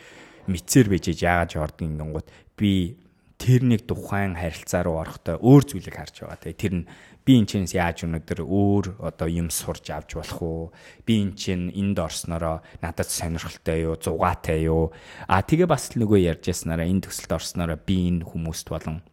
мэдсээр 0.48 0.88
байж 0.88 1.04
яагаад 1.20 1.52
жордог 1.52 1.84
ингээ 1.84 2.12
гут 2.16 2.28
би 2.56 2.96
тэр 3.40 3.60
нэг 3.64 3.88
тухайн 3.88 4.36
харилцаа 4.36 4.84
руу 4.84 5.00
орохдоо 5.00 5.36
өөр 5.40 5.62
зүйлийг 5.64 5.96
харж 5.96 6.24
байгаа. 6.24 6.40
Тэгээ 6.40 6.60
тэр 6.60 6.74
нь 6.80 6.88
би 7.30 7.38
энэ 7.38 7.46
чинь 7.46 7.70
яаж 7.70 8.02
өнөдөр 8.10 8.42
өөр 8.42 9.06
одоо 9.06 9.30
юм 9.30 9.54
сурж 9.54 9.94
авч 9.94 10.18
болох 10.18 10.42
уу? 10.42 10.62
Би 11.06 11.22
энэ 11.22 11.38
чинь 11.38 11.70
энд 11.70 12.02
орсноороо 12.02 12.58
надад 12.82 13.06
сонирхолтой 13.06 13.86
юу, 13.86 13.94
зугаатай 13.94 14.66
юу? 14.66 14.90
А 15.30 15.38
тэгээ 15.38 15.70
бас 15.70 15.94
л 15.94 16.02
нөгөө 16.02 16.26
ярьж 16.26 16.50
яснараа 16.50 16.90
энэ 16.90 17.06
төсөлд 17.06 17.30
орсноороо 17.30 17.78
би 17.78 18.10
энэ 18.10 18.26
хүмүүст 18.26 18.66
болон 18.66 19.06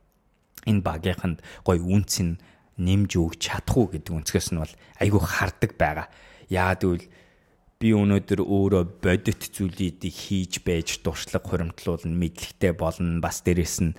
энэ 0.65 0.81
багийнханд 0.81 1.45
гой 1.61 1.77
үнц 1.77 2.25
нь 2.25 2.41
нэмж 2.81 3.11
өгч 3.21 3.53
чадах 3.53 3.77
уу 3.77 3.93
гэдэг 3.93 4.09
өнцгөөс 4.09 4.49
нь 4.49 4.61
бол 4.65 4.73
айгүй 4.97 5.21
хардаг 5.21 5.71
байгаа. 5.77 6.09
Яагаад 6.49 6.81
гэвэл 6.81 7.05
би 7.77 7.87
өнөөдөр 7.93 8.41
өөрөө 8.41 8.83
бодит 8.97 9.45
зүйлүүдийг 9.53 10.15
хийж 10.17 10.65
байж 10.65 11.05
дуршлаг 11.05 11.45
хуримтлуулна, 11.45 12.17
мэдлэгтэй 12.17 12.73
болно. 12.73 13.21
Бас 13.21 13.45
дээрэс 13.45 13.77
нь 13.85 13.93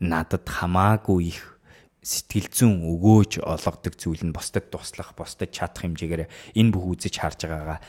надад 0.00 0.48
хамаагүй 0.48 1.36
их 1.36 1.57
сэтгэл 2.02 2.48
зүйн 2.48 2.74
өгөөж 2.86 3.42
олгодог 3.42 3.94
зүйл 3.98 4.22
нь 4.22 4.34
бусдад 4.34 4.70
туслах, 4.70 5.12
бусдад 5.18 5.50
чадах 5.50 5.82
хэмжээгээр 5.82 6.30
энэ 6.54 6.72
бүх 6.72 6.84
үзэж 6.94 7.14
харж 7.18 7.40
байгаагаа 7.46 7.80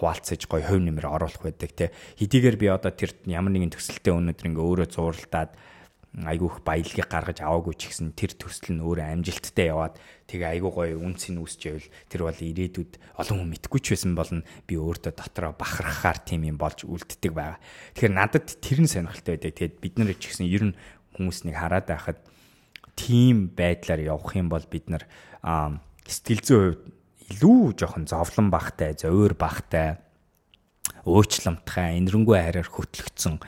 хуваалцаж 0.00 0.40
гой 0.46 0.62
хувь 0.62 0.82
нэмэр 0.82 1.06
оруулах 1.06 1.42
байдаг 1.42 1.70
те. 1.74 1.86
Хэдийгээр 2.18 2.56
би 2.58 2.66
одоо 2.70 2.90
тэр 2.94 3.14
ямар 3.26 3.54
нэгэн 3.54 3.74
төсөлтөө 3.74 4.14
өнөдөр 4.18 4.46
ингээ 4.50 4.66
өөрөө 4.66 4.88
зууралдаад 4.90 5.50
айгүйх 6.16 6.64
баялагийг 6.64 7.12
гаргаж 7.12 7.44
аваагүй 7.44 7.76
ч 7.76 7.92
гэсэн 7.92 8.16
тэр 8.16 8.32
төсөл 8.40 8.72
нь 8.72 8.80
өөрөө 8.80 9.04
амжилттай 9.20 9.68
яваад 9.68 10.00
тэгээ 10.32 10.48
айгүй 10.56 10.72
гоё 10.72 10.96
үнцийг 10.96 11.36
үүсчээвэл 11.36 11.92
тэр 12.08 12.20
бол 12.24 12.40
ирээдүйд 12.40 12.92
олон 13.20 13.36
хүн 13.44 13.50
мэдгүй 13.52 13.80
ч 13.84 13.86
байсан 13.92 14.16
болно 14.16 14.40
би 14.64 14.80
өөртөө 14.80 15.12
дотроо 15.12 15.52
бахархахаар 15.52 16.18
тийм 16.24 16.48
юм 16.48 16.56
болж 16.56 16.88
үлддэг 16.88 17.36
байгаа. 17.36 17.60
Тэгэхээр 17.92 18.16
надад 18.16 18.48
тэр 18.48 18.78
нь 18.80 18.88
сонирхолтой 18.88 19.36
байдаг. 19.36 19.52
Тэгээд 19.60 19.76
бид 19.76 19.94
нар 20.00 20.16
ч 20.16 20.24
гэсэн 20.32 20.48
ер 20.48 20.64
нь 20.72 20.78
хүмүүснийг 21.20 21.56
хараад 21.60 21.84
байхад 21.84 22.18
тийм 22.96 23.52
байдлаар 23.54 24.02
явах 24.02 24.34
юм 24.34 24.48
бол 24.48 24.64
бид 24.66 24.88
нар 24.90 25.04
сэтгэл 26.08 26.42
зүйн 26.42 26.64
хувьд 26.74 26.84
илүү 27.26 27.74
жоохон 27.78 28.06
зовлон 28.06 28.48
багтай, 28.50 28.94
зовир 28.94 29.34
багтай, 29.34 29.98
өөчлөмтгай, 31.06 31.98
энэрэнгүй 31.98 32.38
хараар 32.38 32.70
хөтлөгдсөн 32.70 33.42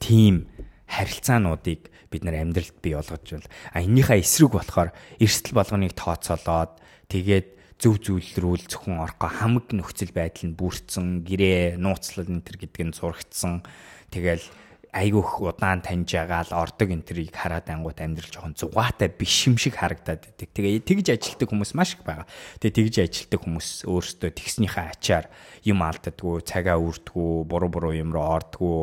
тийм 0.00 0.48
харилцаануудыг 0.88 1.88
бид 2.12 2.22
нар 2.28 2.36
амьдралд 2.44 2.76
бий 2.84 2.92
болгож 2.92 3.24
байна. 3.24 3.48
А 3.72 3.80
эннийхээ 3.80 4.20
эсрэг 4.20 4.52
болохоор 4.52 4.92
эрсдэл 5.16 5.56
болгоныг 5.56 5.96
тооцоолоод 5.96 6.76
тэгээд 7.08 7.48
зөв 7.80 7.96
зүйл 8.04 8.30
рүү 8.36 8.54
л 8.60 8.66
зөвхөн 8.68 9.00
орохгүй 9.00 9.30
хамаг 9.32 9.66
нөхцөл 9.72 10.12
байдал 10.12 10.52
нь 10.52 10.54
бүрдсэн, 10.54 11.24
гэрээ, 11.24 11.80
нууцлал 11.80 12.28
энэ 12.28 12.44
төр 12.44 12.56
гэдг 12.60 12.78
нь 12.84 12.94
зурагдсан. 12.94 13.64
Тэгэл 14.12 14.44
айгүйх 14.92 15.40
удаан 15.40 15.80
таньж 15.80 16.12
байгаа 16.12 16.44
л 16.52 16.52
ордог 16.52 16.92
энтрийг 16.92 17.32
хараад 17.32 17.64
ангууд 17.72 17.96
амьдрал 17.96 18.28
жоохон 18.28 18.52
зугаатай 18.60 19.08
биш 19.08 19.48
юм 19.48 19.56
шиг 19.56 19.80
харагдаад 19.80 20.20
байдаг. 20.20 20.48
Тэгээ 20.52 20.84
тэгж 20.84 21.06
ажилтдаг 21.16 21.48
хүмүүс 21.48 21.72
маш 21.72 21.96
их 21.96 22.04
байгаа. 22.04 22.28
Тэгээ 22.60 22.76
тэгж 22.76 22.94
ажилтдаг 23.08 23.40
хүмүүс 23.40 23.68
өөрсдөө 23.88 24.30
тэгснийхээ 24.36 24.92
ачаар 24.92 25.26
юм 25.64 25.80
алддаггүй, 25.80 26.44
цагаа 26.44 26.76
үрдгүү, 26.76 27.48
буруу 27.48 27.70
буруу 27.72 27.96
юм 27.96 28.12
руу 28.12 28.36
ордгүү 28.36 28.80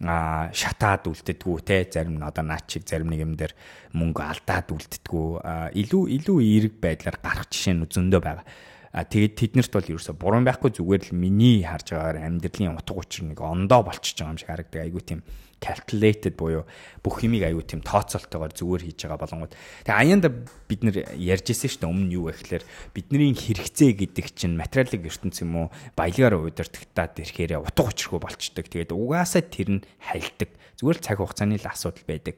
а 0.00 0.48
шатаад 0.56 1.04
үлддэггүй 1.12 1.60
те 1.60 1.84
зарим 1.84 2.16
нь 2.16 2.24
одоо 2.24 2.40
наад 2.40 2.64
чиг 2.64 2.88
зарим 2.88 3.12
нэг 3.12 3.20
юм 3.20 3.36
дээр 3.36 3.52
мөнгө 3.92 4.22
алдаад 4.24 4.72
үлддэггүй 4.72 5.76
илүү 5.76 6.02
илүү 6.16 6.38
эерэг 6.40 6.74
байдлаар 6.80 7.20
гарах 7.20 7.52
жишээ 7.52 7.76
нь 7.76 7.84
зөндөө 7.84 8.20
байгаа. 8.24 8.46
А 8.90 9.06
тэгээд 9.06 9.38
тэднэрт 9.38 9.70
бол 9.70 9.86
ерөөсө 9.86 10.18
буруу 10.18 10.42
байхгүй 10.42 10.74
зүгээр 10.74 11.02
л 11.10 11.14
миний 11.14 11.62
харж 11.62 11.94
байгаагаар 11.94 12.26
амьдралын 12.26 12.74
утга 12.74 12.98
учир 12.98 13.22
нэг 13.30 13.38
ондоо 13.38 13.86
болчихж 13.86 14.18
байгаа 14.18 14.34
юм 14.34 14.40
шиг 14.42 14.50
харагдаг. 14.50 14.82
Айгуу 14.82 15.02
тийм 15.06 15.22
calculated 15.62 16.34
буюу 16.34 16.66
бүх 17.04 17.22
юмыг 17.22 17.44
аюу 17.46 17.62
тийм 17.62 17.84
тооцоолтойгоор 17.86 18.50
зүгээр 18.50 18.82
хийж 18.90 19.06
байгаа 19.06 19.20
болонгууд. 19.22 19.54
Тэгээ 19.86 19.94
аяанда 19.94 20.28
бид 20.66 20.80
нэр 20.82 20.96
ярьжсэн 21.14 21.70
шүү 21.70 21.80
дээ 21.84 21.92
өмнө 21.92 22.14
юу 22.18 22.24
вэ 22.26 22.34
гэхээр 22.34 22.64
бидний 22.96 23.30
хэрэгцээ 23.30 23.90
гэдэг 23.94 24.26
чинь 24.34 24.58
материалын 24.58 25.06
ертөнц 25.06 25.38
юм 25.44 25.52
уу 25.54 25.66
баялагаар 25.94 26.50
удирдахтаад 26.50 27.14
ирэхээр 27.20 27.62
утга 27.62 27.86
учиргүй 27.86 28.18
болчдөг. 28.18 28.66
Тэгээд 28.66 28.90
угаасаа 28.96 29.44
тэр 29.44 29.68
нь 29.78 29.84
хальдаг. 30.00 30.50
Зүгээр 30.80 30.98
л 30.98 31.04
цаг 31.04 31.20
хугацааны 31.20 31.60
л 31.60 31.68
асуудал 31.68 32.04
байдаг. 32.08 32.34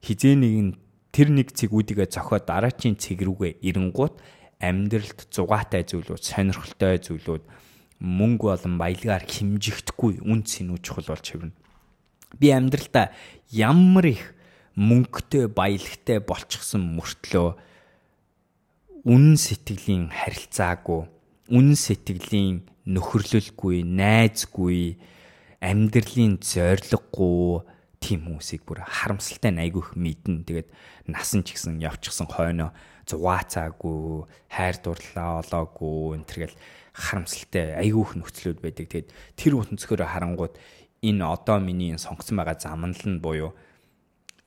Хизээ 0.00 0.34
нэгэн 0.34 0.68
тэр 1.12 1.28
нэг 1.30 1.52
цэг 1.52 1.70
үүдигээ 1.76 2.08
зохиод 2.08 2.48
дараачийн 2.48 2.96
цэг 2.96 3.20
рүүгээ 3.20 3.60
ирэнгуут 3.60 4.16
амьдралд 4.60 5.28
зугаатай 5.28 5.84
зүйлүүд, 5.84 6.22
сонирхолтой 6.22 6.96
зүйлүүд 7.02 7.44
мөнгө 8.00 8.52
болон 8.52 8.74
баялагаар 8.80 9.24
химжигдэхгүй 9.24 10.24
үн 10.24 10.44
цэнүү 10.44 10.78
чухал 10.84 11.08
болж 11.12 11.26
хэвнэ. 11.32 11.52
Би 12.36 12.52
амьдралдаа 12.52 13.12
ямар 13.52 14.06
их 14.12 14.24
мөнгөтэй, 14.76 15.48
баялагтай 15.48 16.20
болчихсон 16.20 16.84
мөртлөө 16.96 17.56
үнэн 19.06 19.36
сэтгэлийн 19.40 20.12
харилцаагүй, 20.12 21.08
үнэн 21.48 21.78
сэтгэлийн 21.78 22.66
нөхөрлөлгүй, 22.90 23.86
найзгүй, 23.86 24.98
амьдралын 25.62 26.36
зориггүй 26.42 27.64
тийм 28.02 28.28
хүмүүсийг 28.28 28.62
бүр 28.68 28.84
харамсалтай 28.84 29.50
найгүйх 29.54 29.96
мэднэ. 29.96 30.44
Тэгээд 30.44 30.68
насан 31.08 31.42
ч 31.42 31.56
гэсэн 31.56 31.80
явчихсан 31.80 32.28
хойноо 32.28 32.70
зугаацаагүй, 33.06 34.26
хайр 34.50 34.76
дурлалаа 34.82 35.40
олоогүй 35.42 36.18
энэ 36.18 36.26
төргээл 36.26 36.56
харамсалтай 36.92 37.78
айгүйх 37.78 38.18
нөхцлүүд 38.18 38.58
байдаг. 38.60 38.86
Тэгээд 38.90 39.08
тэр 39.38 39.52
утөнцгөрөө 39.62 40.08
харангууд 40.10 40.54
энэ 41.06 41.22
одоо 41.22 41.58
миний 41.62 41.94
сонгосон 41.94 42.42
байгаа 42.42 42.58
замнал 42.58 42.98
нь 43.06 43.22
буюу 43.22 43.54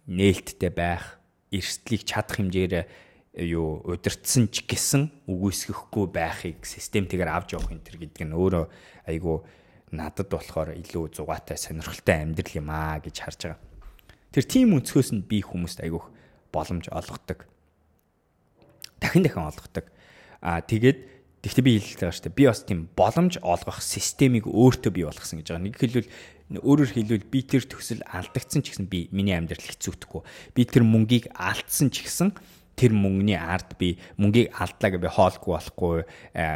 нээлттэй 0.09 0.71
байх, 0.73 1.21
эрсдлийг 1.53 2.03
чадах 2.03 2.41
хэмжээр 2.41 2.89
юу 3.37 3.85
удирдсан 3.85 4.49
ч 4.49 4.65
гэсэн 4.65 5.29
үгүйсгэхгүй 5.29 6.05
байхыг 6.09 6.65
системтэйгээр 6.65 7.29
авч 7.29 7.53
явах 7.53 7.71
энэ 7.71 7.85
төр 7.85 7.97
гэдэг 8.01 8.25
нь 8.25 8.33
өөрөө 8.33 8.65
айгүй 9.05 9.37
надад 9.93 10.27
болохоор 10.27 10.73
илүү 10.73 11.13
зугаатай 11.13 11.57
сонирхолтой 11.57 12.17
амьдрал 12.25 12.57
юм 12.57 12.69
аа 12.73 12.97
гэж 12.97 13.15
харж 13.21 13.39
байгаа. 13.45 13.61
Тэр 14.33 14.45
тийм 14.45 14.73
өнцгөөс 14.77 15.09
нь 15.13 15.25
би 15.25 15.41
хүмүүст 15.45 15.81
айгүйх 15.85 16.09
боломж 16.53 16.89
олгодог 16.89 17.45
дахин 18.99 19.23
дахин 19.23 19.47
олгодог. 19.47 19.85
Аа 20.43 20.61
тэгээд 20.63 20.99
тэгтээ 21.43 21.63
би 21.63 21.71
хэлдэг 21.79 22.03
байгаа 22.03 22.15
шүү 22.15 22.25
дээ. 22.27 22.39
Би 22.39 22.45
бас 22.47 22.61
тийм 22.67 22.79
боломж 22.95 23.33
олгох 23.39 23.79
системийг 23.79 24.45
өөртөө 24.47 24.91
бий 24.91 25.05
болгосон 25.07 25.39
гэж 25.39 25.47
байгаа. 25.55 25.65
Нэг 25.67 25.75
хэлбэл 25.79 26.11
өөрөөр 26.59 26.91
хэлбэл 26.95 27.31
би 27.31 27.39
тэр 27.45 27.63
төсөл 27.63 28.03
алдагдсан 28.09 28.65
ч 28.65 28.75
гэсэн 28.75 28.89
би 28.89 29.07
миний 29.15 29.37
амьдрал 29.37 29.63
хэцүүтэхгүй. 29.63 30.21
Би 30.57 30.61
тэр 30.67 30.83
мөнгийг 30.83 31.31
алдсан 31.37 31.93
ч 31.93 32.03
гэсэн 32.03 32.35
тэр 32.79 32.95
мөнгөний 32.95 33.35
ард 33.35 33.75
би 33.75 33.99
мөнгийг 34.15 34.55
алдлаа 34.55 34.89
гэж 34.89 35.01
би 35.03 35.11
хоолгүй 35.11 35.51
болохгүй 35.51 35.95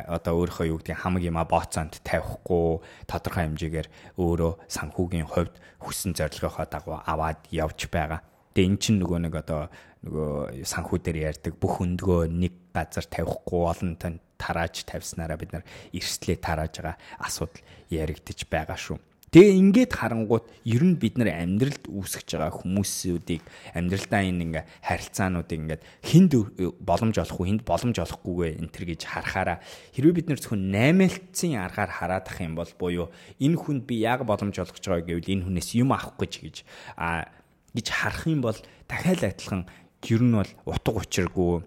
одоо 0.07 0.33
өөрийнхөө 0.39 0.71
юу 0.71 0.79
гэдэг 0.79 1.03
хамаг 1.03 1.23
юма 1.27 1.43
бооцоонд 1.43 1.99
тавихгүй 1.99 2.79
тодорхой 3.11 3.43
хэмжээгээр 3.43 3.87
өөрөө 4.15 4.51
санхүүгийн 4.71 5.27
хувьд 5.27 5.55
хүссэн 5.83 6.15
зорилгынхоо 6.15 6.65
дагуу 6.71 7.03
аваад 7.03 7.43
явж 7.51 7.91
байгаа. 7.91 8.23
Тэгээ 8.55 8.69
эн 8.71 8.77
чинь 8.79 9.03
нөгөө 9.03 9.19
нэг 9.27 9.35
одоо 9.35 9.67
нөгөө 10.03 10.67
санхүү 10.67 10.99
дээр 10.99 11.17
ярьдаг 11.31 11.55
бүх 11.55 11.79
өндгөө 11.79 12.27
нэг 12.27 12.75
газар 12.75 13.07
тавихгүй 13.07 13.61
олон 13.71 13.95
тань 13.95 14.19
тарааж 14.35 14.83
тавьснараа 14.83 15.39
бид 15.39 15.55
нар 15.55 15.63
эрсдлээ 15.95 16.43
тарааж 16.43 16.83
байгаа 16.83 16.99
асуудал 17.23 17.63
яригдчих 17.87 18.51
байгаа 18.51 18.75
шүү. 18.75 18.99
Тэгээ 19.33 19.57
ингээд 19.57 19.91
харангууд 19.97 20.45
ер 20.61 20.83
нь 20.85 20.93
бид 21.01 21.17
нар 21.17 21.33
амьдралд 21.33 21.89
үүсгэж 21.89 22.37
байгаа 22.37 22.53
хүмүүсүүдийг 22.53 23.41
амьдралдаа 23.73 24.21
энэ 24.29 24.43
ингээ 24.45 24.63
харилцаануудыг 24.85 25.57
ингээд 25.57 25.83
хинд 26.05 26.31
боломж 26.77 27.17
олох 27.17 27.41
уу 27.41 27.49
хинд 27.49 27.65
боломж 27.65 27.97
олохгүйгээ 27.97 28.61
энэ 28.61 28.69
төр 28.69 28.85
гэж 28.93 29.01
харахаараа 29.09 29.57
хэрвээ 29.97 30.17
бид 30.21 30.27
нар 30.29 30.37
зөвхөн 30.37 30.69
наймаалтсан 30.69 31.57
аргаар 31.57 31.91
хараад 31.97 32.29
ах 32.29 32.39
юм 32.45 32.53
бол 32.53 32.71
буюу 32.77 33.09
энэ 33.41 33.57
хүнд 33.57 33.89
би 33.89 34.05
яг 34.05 34.21
боломж 34.21 34.53
олгож 34.53 34.85
байгаа 34.85 35.01
гэвэл 35.01 35.33
энэ 35.33 35.45
хүнээс 35.49 35.69
юм 35.81 35.97
авах 35.97 36.13
гэж 36.21 36.33
гэж 36.45 36.55
а 36.93 37.25
гэж 37.73 37.87
харах 37.89 38.29
юм 38.29 38.45
бол 38.45 38.59
дахиад 38.85 39.33
адилхан 39.33 39.65
ер 40.09 40.21
нь 40.23 40.35
бол 40.35 40.51
утга 40.65 40.99
учиргүй 40.99 41.63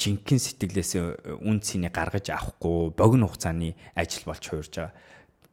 жинхэнэ 0.00 0.40
сэтгэлээс 0.40 0.92
үн 1.44 1.60
цэнийг 1.60 1.92
гаргаж 1.92 2.32
авахгүй 2.32 2.96
богино 2.96 3.28
хугацааны 3.28 3.76
ажил 3.92 4.24
болж 4.24 4.44
хуурж 4.48 4.72
байгаа. 4.72 4.96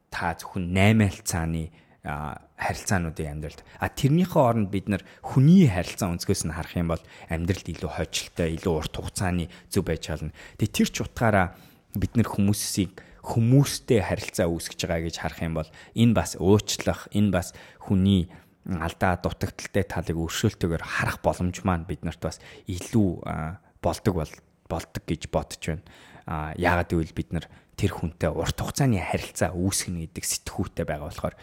Та 0.07 0.39
зөвхөн 0.39 0.71
8 0.71 1.03
хилцааны 1.12 1.63
харилцаануудын 2.07 3.31
амьдралд 3.36 3.62
а 3.83 3.91
тэрнийхээ 3.91 4.39
оронд 4.39 4.71
бид 4.71 4.88
нар 4.88 5.03
хүний 5.19 5.67
харилцаа 5.67 6.15
өнцгөөс 6.15 6.47
нь 6.47 6.55
харах 6.55 6.79
юм 6.79 6.95
бол 6.95 7.03
амьдралд 7.27 7.67
илүү 7.67 7.91
хойчлолтой, 7.91 8.55
илүү 8.55 8.73
урт 8.79 8.95
хугацааны 8.95 9.51
зөв 9.67 9.83
байж 9.83 10.07
чадна. 10.07 10.31
Тэгээ 10.55 10.71
тэр 10.71 10.88
ч 10.88 10.95
утгаараа 11.03 11.60
бид 11.99 12.15
нар 12.15 12.31
хүмүүсийг 12.31 12.95
хүмүүстэй 13.27 13.99
харилцаа 13.99 14.47
үүсгэж 14.47 14.79
байгаа 14.88 15.03
гэж 15.12 15.15
харах 15.19 15.41
юм 15.43 15.53
бол 15.60 15.69
энэ 15.99 16.15
бас 16.15 16.39
уучлах, 16.39 17.12
энэ 17.12 17.36
бас 17.36 17.51
хүний 17.83 18.31
алдаа 18.67 19.15
дутагдaltaй 19.23 19.86
талыг 19.88 20.17
өршөөлтөөр 20.19 20.84
харах 20.84 21.23
боломж 21.23 21.63
маань 21.63 21.88
биднэрт 21.88 22.19
бас 22.19 22.43
илүү 22.67 23.10
болдог 23.80 24.13
болдог 24.67 25.03
гэж 25.08 25.32
бодож 25.32 25.63
байна. 25.63 25.86
А 26.27 26.51
яагаад 26.60 26.91
гэвэл 26.91 27.15
бид 27.15 27.32
нар 27.32 27.47
тэр 27.80 27.95
хүнтэй 27.95 28.27
урт 28.27 28.60
хугацааны 28.60 28.99
харилцаа 28.99 29.56
үүсгэнэ 29.56 30.12
гэдэг 30.12 30.25
сэтгүүтэй 30.27 30.84
байгаа 30.84 31.08
болохоор 31.08 31.36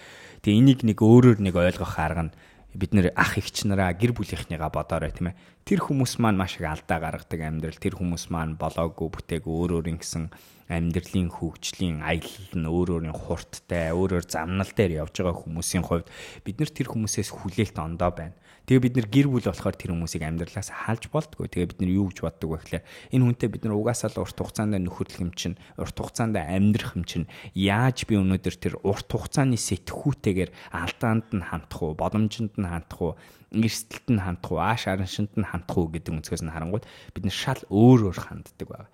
тэгээ 0.44 0.58
энийг 0.60 0.80
нэг 0.84 0.98
өөрөөр 1.00 1.40
нэг 1.40 1.54
ойлгох 1.56 1.96
арга 1.96 2.28
нь 2.28 2.36
бид 2.74 2.90
нэр 2.90 3.14
ах 3.14 3.38
эгч 3.38 3.70
нараа 3.70 3.94
гэр 3.94 4.12
бүлийнхнийгаа 4.18 4.70
бодоорой 4.74 5.14
тийм 5.14 5.30
ээ 5.30 5.38
тэр 5.62 5.80
хүмүүс 5.86 6.18
маань 6.18 6.38
маш 6.38 6.58
их 6.58 6.66
алдаа 6.66 6.98
гаргадаг 6.98 7.40
амьдрал 7.40 7.78
тэр 7.78 7.94
хүмүүс 7.94 8.34
маань 8.34 8.58
болоогүй 8.58 9.08
бүтээг 9.14 9.46
өөр 9.46 9.78
өөр 9.78 9.86
ингэсэн 9.94 10.34
амьдралын 10.68 11.30
хөгжлийн 11.30 12.02
аялал 12.02 12.52
нь 12.58 12.66
өөр 12.66 12.88
өөрийн 12.98 13.14
хурдтай 13.14 13.94
өөр 13.94 14.18
өөр 14.18 14.26
замнал 14.26 14.70
дээр 14.74 15.06
явж 15.06 15.14
байгаа 15.22 15.36
хүмүүсийн 15.38 15.84
хувьд 15.86 16.08
бид 16.42 16.56
нар 16.58 16.72
тэр 16.72 16.88
хүмүүсээс 16.90 17.30
хүлээлт 17.30 17.76
ондоо 17.78 18.10
байна. 18.10 18.36
Тэгээ 18.64 18.80
бид 18.80 18.94
нар 18.96 19.08
гэр 19.12 19.28
бүл 19.28 19.44
болохоор 19.44 19.76
тэр 19.76 19.92
хүмүүсийг 19.92 20.24
амьдралаас 20.24 20.72
хаалж 20.72 21.12
болтгоо. 21.12 21.44
Тэгээ 21.52 21.68
бид 21.76 21.80
нар 21.84 21.92
юу 21.92 22.08
гэж 22.08 22.24
боддог 22.24 22.48
вэ 22.48 22.58
гэхээр 22.64 22.84
энэ 23.12 23.24
хүнтэй 23.28 23.48
бид 23.52 23.68
нар 23.68 23.76
угаасаа 23.76 24.08
л 24.08 24.24
урт 24.24 24.40
хугацаанд 24.40 24.80
нөхөрлөх 24.80 25.20
юм 25.20 25.36
чинь, 25.36 25.60
урт 25.76 25.92
хугацаанд 25.92 26.40
амьдрах 26.40 26.96
юм 26.96 27.04
чинь 27.04 27.28
яаж 27.52 28.08
би 28.08 28.16
өнөөдөр 28.16 28.56
тэр 28.56 28.80
урт 28.80 29.04
хугацааны 29.04 29.60
сэтгхүүтэйгээр 29.60 30.50
алдаанд 30.72 31.28
нь 31.36 31.44
хандах 31.44 31.80
уу, 31.84 31.92
боломжинд 31.92 32.56
нь 32.56 32.64
хандах 32.64 33.00
уу, 33.04 33.12
эрсдэлт 33.52 34.08
нь 34.08 34.24
хандах 34.24 34.48
уу, 34.48 34.64
ааш 34.64 34.88
араншинд 34.88 35.36
нь 35.36 35.44
хандах 35.44 35.76
уу 35.76 35.92
гэдэг 35.92 36.24
өнцгөөс 36.24 36.48
нь 36.48 36.54
харангууд 36.56 36.88
бид 36.88 37.24
нар 37.28 37.36
шал 37.36 37.60
өөр 37.68 38.08
өөр 38.08 38.18
ханддаг 38.32 38.64
байна. 38.64 38.88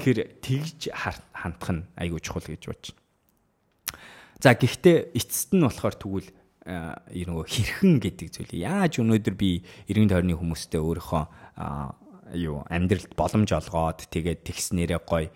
Тэгэхээр 0.00 0.20
тэгж 0.40 0.80
хандах 0.96 1.70
нь 1.76 1.84
айгүй 2.00 2.24
чухал 2.24 2.48
гэж 2.48 2.72
байна. 2.72 2.96
За 4.40 4.56
гэхдээ 4.56 5.12
эцэст 5.12 5.52
нь 5.52 5.62
болохоор 5.62 5.96
тэгвэл 5.96 6.28
юу 6.64 7.26
нөгөө 7.28 7.44
хэрхэн 7.44 8.00
гэдэг 8.00 8.28
зүйлийг 8.32 8.64
яаж 8.64 9.00
өнөөдөр 9.04 9.36
би 9.36 9.60
иргэн 9.92 10.08
тойрны 10.08 10.32
хүмүүстэй 10.32 10.80
өөрийнхөө 10.80 11.24
юу 12.40 12.64
амьдралд 12.72 13.12
боломж 13.12 13.50
олгоод 13.52 14.08
тэгээд 14.08 14.48
тэгснээрээ 14.48 15.00
гоё 15.04 15.28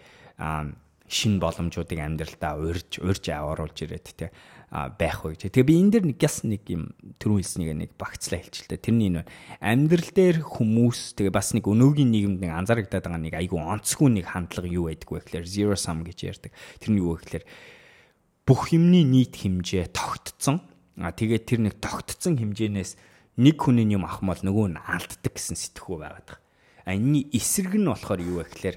шин 1.08 1.40
боломжуудыг 1.40 2.00
амьдралдаа 2.00 2.56
урьж 2.60 3.00
урьж 3.00 3.24
авааруулж 3.32 3.76
ирээд 3.84 4.08
те 4.16 4.32
байх 4.68 5.24
вэ 5.24 5.32
гэж. 5.32 5.48
Тэгээ 5.48 5.64
би 5.64 5.74
энэ 5.80 5.92
дэр 5.96 6.04
нэг 6.12 6.20
яс 6.20 6.44
нэг 6.44 6.68
юм 6.68 6.92
түрүү 7.16 7.40
хэлснийг 7.40 7.72
нэг 7.72 7.90
багцлаа 7.96 8.44
хэлчихлээ. 8.44 8.84
Тэрний 8.84 9.08
энэ 9.08 9.24
амьдрал 9.64 10.12
дээр 10.12 10.44
хүмүүс 10.44 11.16
тэгээ 11.16 11.32
бас 11.32 11.56
нэг 11.56 11.64
өнөөгийн 11.64 12.12
нийгэмд 12.12 12.40
нэг 12.44 12.52
анзаарэгдэад 12.52 13.04
байгаа 13.08 13.24
нэг 13.24 13.34
айгүй 13.40 13.56
онцгүй 13.56 14.08
нэг 14.12 14.28
хандлага 14.28 14.68
юу 14.68 14.92
байдаг 14.92 15.08
вэ 15.08 15.24
гэхээр 15.24 15.48
zero 15.48 15.72
sum 15.72 16.04
гэж 16.04 16.18
ярьдаг. 16.28 16.52
Тэрний 16.84 17.00
юу 17.00 17.16
вэ 17.16 17.24
гэхээр 17.24 17.44
бүх 18.44 18.68
юмний 18.76 19.08
нийт 19.08 19.40
хэмжээ 19.40 19.88
тогтцсон. 19.96 20.60
А 20.98 21.14
тэгээд 21.14 21.44
тэр 21.46 21.60
нэг 21.62 21.74
тогтцсон 21.78 22.38
хэмжээнээс 22.38 22.98
нэг 23.38 23.56
хүний 23.62 23.86
юм 23.86 24.02
авах 24.02 24.22
мал 24.26 24.42
нөгөө 24.42 24.66
нь 24.74 24.82
алддаг 24.82 25.30
гэсэн 25.30 25.54
сэтгхүү 25.54 25.96
байгаад 26.02 26.26
байна. 26.26 26.42
А 26.82 26.90
энэний 26.98 27.30
эсрэг 27.30 27.78
нь 27.78 27.86
болохоор 27.86 28.18
юу 28.18 28.42
вэ 28.42 28.50
гэхээр 28.50 28.76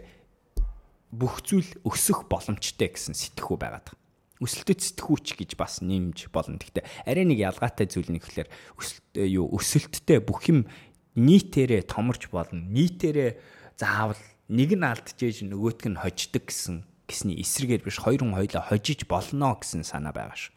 бүх 1.10 1.42
зүйл 1.42 1.72
өсөх 1.82 2.30
боломжтой 2.30 2.94
гэсэн 2.94 3.18
сэтгхүү 3.18 3.58
байгаад 3.58 3.90
байна. 3.90 4.00
Өсөлтөд 4.38 4.80
сэтгхүүч 4.86 5.28
гэж 5.38 5.52
бас 5.58 5.82
нэмж 5.82 6.30
болно. 6.30 6.62
Гэхдээ 6.62 7.10
арай 7.10 7.26
нэг 7.26 7.42
ялгаатай 7.42 7.90
зүйл 7.90 8.14
нь 8.14 8.22
гэхээр 8.22 8.50
өсөлт 8.78 9.06
юу 9.18 9.50
өсөлттэй 9.58 10.22
бүх 10.22 10.46
юм 10.50 10.70
нийтээрээ 11.18 11.90
томорч 11.90 12.30
болно. 12.30 12.62
Нийтээрээ 12.62 13.38
заавал 13.82 14.22
нэг 14.46 14.70
нь 14.78 14.86
алдчихэж 14.86 15.50
нөгөөтг 15.50 15.90
нь 15.90 15.98
хождог 15.98 16.44
гэсэн 16.46 16.86
гэсний 17.10 17.42
эсрэгээр 17.42 17.82
биш 17.82 17.98
хоёр 17.98 18.22
хүн 18.24 18.38
хоёлаа 18.38 18.64
хожиж 18.70 19.10
болно 19.10 19.58
гэсэн 19.58 19.84
санаа 19.84 20.14
байгаа 20.14 20.38
шүү. 20.38 20.54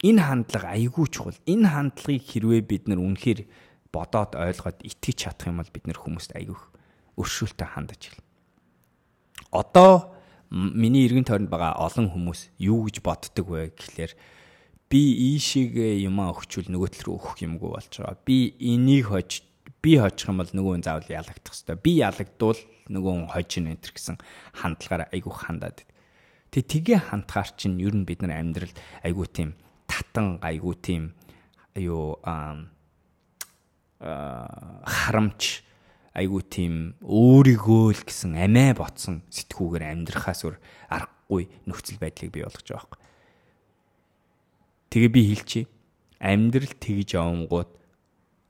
Энэ 0.00 0.20
хандлага 0.24 0.72
айгүй 0.72 1.06
чухал. 1.12 1.36
Энэ 1.44 1.68
хандлагыг 1.68 2.24
хэрвээ 2.24 2.62
бид 2.64 2.84
нар 2.88 3.04
үнэхээр 3.04 3.44
бодоод 3.92 4.32
ойлгоод 4.38 4.80
итгэж 4.80 5.16
чадах 5.28 5.52
юм 5.52 5.60
бол 5.60 5.68
бид 5.68 5.84
нар 5.84 5.98
хүмүүст 6.00 6.32
айгүйх 6.32 6.62
өршөөлтөй 7.20 7.68
хандаж 7.68 8.00
ирнэ. 8.08 8.24
Одоо 9.52 10.16
миний 10.50 11.04
эргэн 11.04 11.28
тойронд 11.28 11.52
байгаа 11.52 11.76
олон 11.84 12.08
хүмүүс 12.08 12.56
юу 12.64 12.88
гэж 12.88 13.04
боддог 13.04 13.46
вэ 13.50 13.76
гэхлээр 13.76 14.12
би 14.88 15.02
ийшээгээ 15.36 16.08
юмаа 16.08 16.32
өгчүүл 16.32 16.72
нөгөө 16.72 16.90
тал 16.90 17.04
руу 17.06 17.16
өгөх 17.20 17.44
юмгүй 17.44 17.70
болж 17.70 17.92
байгаа. 17.94 18.18
Би 18.24 18.56
энийг 18.58 19.12
хож 19.12 19.44
би 19.84 20.00
хожих 20.00 20.26
юм 20.32 20.40
бол 20.40 20.50
нөгөө 20.50 20.74
нь 20.80 20.86
заавал 20.86 21.06
ялагдах 21.06 21.54
хэвээр. 21.54 21.84
Би 21.84 21.92
ялагдвал 22.00 22.60
нөгөө 22.90 23.12
хүн 23.14 23.28
хожин 23.30 23.70
энэ 23.70 23.84
гэсэн 23.84 24.16
хандлагаар 24.58 25.12
айгүй 25.14 25.34
хандаад. 25.34 25.78
Тэг 26.50 26.64
тгээ 26.66 26.98
хандгаар 27.14 27.50
чинь 27.54 27.78
ер 27.78 27.94
нь 27.94 28.08
бид 28.08 28.26
нар 28.26 28.42
амьдралд 28.42 28.74
айгүй 29.06 29.26
тийм 29.30 29.54
татан 29.90 30.38
айгүй 30.38 30.78
тийм 30.78 31.02
юу 31.74 32.22
харамч 33.98 35.66
айгүй 36.14 36.42
тийм 36.46 36.74
өөрийгөө 37.02 37.86
л 37.94 38.02
гэсэн 38.06 38.38
амиа 38.38 38.74
ботсон 38.78 39.22
сэтгүүгээр 39.30 39.84
амьдрахаас 39.90 40.46
өөр 40.46 40.56
аргагүй 40.90 41.50
нөхцөл 41.66 41.98
байдлыг 42.02 42.30
бий 42.34 42.42
болгож 42.42 42.66
байгаа 42.66 42.98
юм. 42.98 43.02
Тэгээ 44.90 45.10
би 45.14 45.22
хэлчихье. 45.30 45.70
Амьдрал 46.18 46.74
тэгж 46.82 47.14
явангууд 47.14 47.70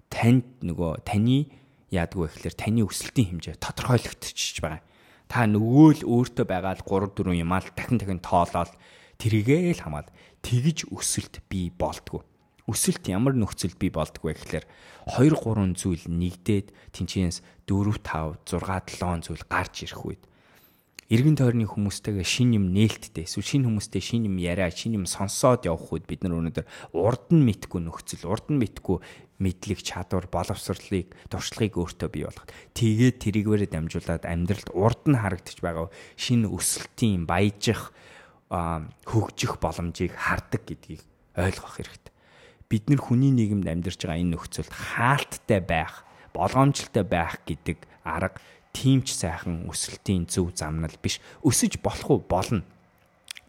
танд 0.09 0.49
нөгөө 0.65 1.05
таны 1.05 1.53
яадгүй 1.93 2.27
гэхэлэр 2.33 2.57
таны 2.57 2.81
өсөлтийн 2.89 3.29
хэмжээ 3.37 3.61
тодорхойлогдчихж 3.61 4.65
байгаа. 4.65 4.83
Та 5.29 5.47
нөгөө 5.47 6.03
л 6.03 6.09
өөртөө 6.09 6.47
байгаа 6.49 6.81
л 6.81 6.87
3 6.87 7.13
4 7.15 7.39
юм 7.39 7.53
аа 7.53 7.63
дахин 7.63 7.99
дахин 8.01 8.25
тоолоод 8.25 8.73
тэрийгээ 9.21 9.77
л 9.79 9.85
хамаад 9.85 10.09
тэгж 10.43 10.91
өсөлт 10.91 11.41
бий 11.49 11.71
болтгоо. 11.71 12.25
Өсөлт 12.71 13.09
ямар 13.11 13.35
нөхцөл 13.35 13.75
бий 13.75 13.91
болдгоо 13.91 14.31
гэхэлэр 14.31 14.67
2 15.19 15.35
3 15.35 15.75
зүйл 15.75 16.05
нэгдээд 16.07 16.71
тэнчээс 16.95 17.43
4 17.67 17.99
5 17.99 18.47
6 18.47 19.01
7 19.01 19.27
зүйл 19.27 19.45
гарч 19.51 19.75
ирэх 19.89 20.03
үед 20.07 20.23
эргэн 21.11 21.35
тойрны 21.35 21.67
хүмүүстэйгээ 21.67 22.23
шин 22.23 22.55
юм 22.55 22.71
нээлттэй 22.71 23.27
эсвэл 23.27 23.43
шин 23.43 23.67
хүмүүстэй 23.67 23.99
шин 23.99 24.31
юм 24.31 24.39
яриа 24.39 24.71
шин 24.71 24.95
юм 24.95 25.11
сонсоод 25.11 25.67
явах 25.67 25.91
үед 25.91 26.07
бид 26.07 26.23
нар 26.23 26.39
өнөөдөр 26.39 26.95
урд 26.95 27.35
нь 27.35 27.43
мэдгүй 27.51 27.83
нөхцөл 27.83 28.31
урд 28.31 28.47
нь 28.55 28.63
мэдгүй 28.63 29.03
мэдлэг 29.43 29.83
чадвар 29.83 30.31
боловсролыг 30.31 31.11
туршлагыг 31.27 31.75
өөртөө 31.83 32.09
бий 32.15 32.31
болгох. 32.31 32.47
Тэгээд 32.79 33.17
тэрийгээрээ 33.27 33.71
дамжуулаад 33.75 34.23
амьдралд 34.23 34.71
урд 34.71 35.03
нь 35.11 35.19
харагдаж 35.19 35.59
байгаа 35.59 35.91
шин 36.15 36.47
өсөлтийн 36.47 37.27
баяжих 37.27 37.91
хөгжих 38.51 39.63
боломжийг 39.63 40.13
хардаг 40.19 40.67
гэдгийг 40.67 41.03
ойлгох 41.39 41.79
хэрэгтэй. 41.79 42.15
Бид 42.67 42.85
нэр 42.91 42.99
хүний 42.99 43.31
нийгэмд 43.31 43.67
амьдарч 43.67 44.03
байгаа 44.03 44.19
энэ 44.19 44.35
нөхцөлд 44.35 44.71
хаалттай 44.75 45.63
байх, 45.63 46.03
болгоомжтой 46.35 47.07
байх 47.07 47.39
гэдэг 47.47 47.87
арга 48.03 48.43
тимч 48.75 49.15
сайхан 49.15 49.67
өсөлтийн 49.71 50.27
зөв 50.27 50.55
замнал 50.55 50.95
биш. 51.03 51.23
Өсөж 51.47 51.79
болох 51.83 52.11
уу 52.11 52.23
болно. 52.23 52.63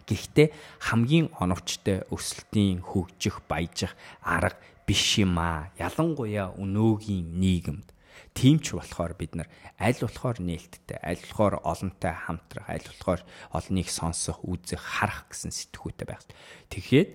Гэхдээ 0.06 0.54
хамгийн 0.90 1.30
оновчтой 1.38 2.06
өсөлтийн 2.10 2.82
хөгжих, 2.82 3.42
баяжих 3.50 3.94
арга 4.22 4.58
биш 4.86 5.18
юм 5.22 5.38
аа. 5.38 5.70
Ялангуяа 5.78 6.54
өнөөгийн 6.58 7.38
нийгэмд 7.38 7.91
Тийм 8.32 8.64
ч 8.64 8.74
болохоор 8.74 9.14
бид 9.20 9.36
нар 9.36 9.48
аль 9.76 10.00
болохоор 10.00 10.40
нээлттэй, 10.40 10.98
аль 11.04 11.20
болохоор 11.20 11.60
олонтой 11.68 12.16
хамтрах, 12.16 12.68
аль 12.72 12.88
болохоор 12.88 13.22
олныг 13.52 13.88
сонсох, 13.92 14.40
үзэх, 14.48 14.80
харах 14.80 15.28
гэсэн 15.28 15.52
сэтгүүтэй 15.52 16.08
байх. 16.08 16.24
Тэгэхээр 16.72 17.08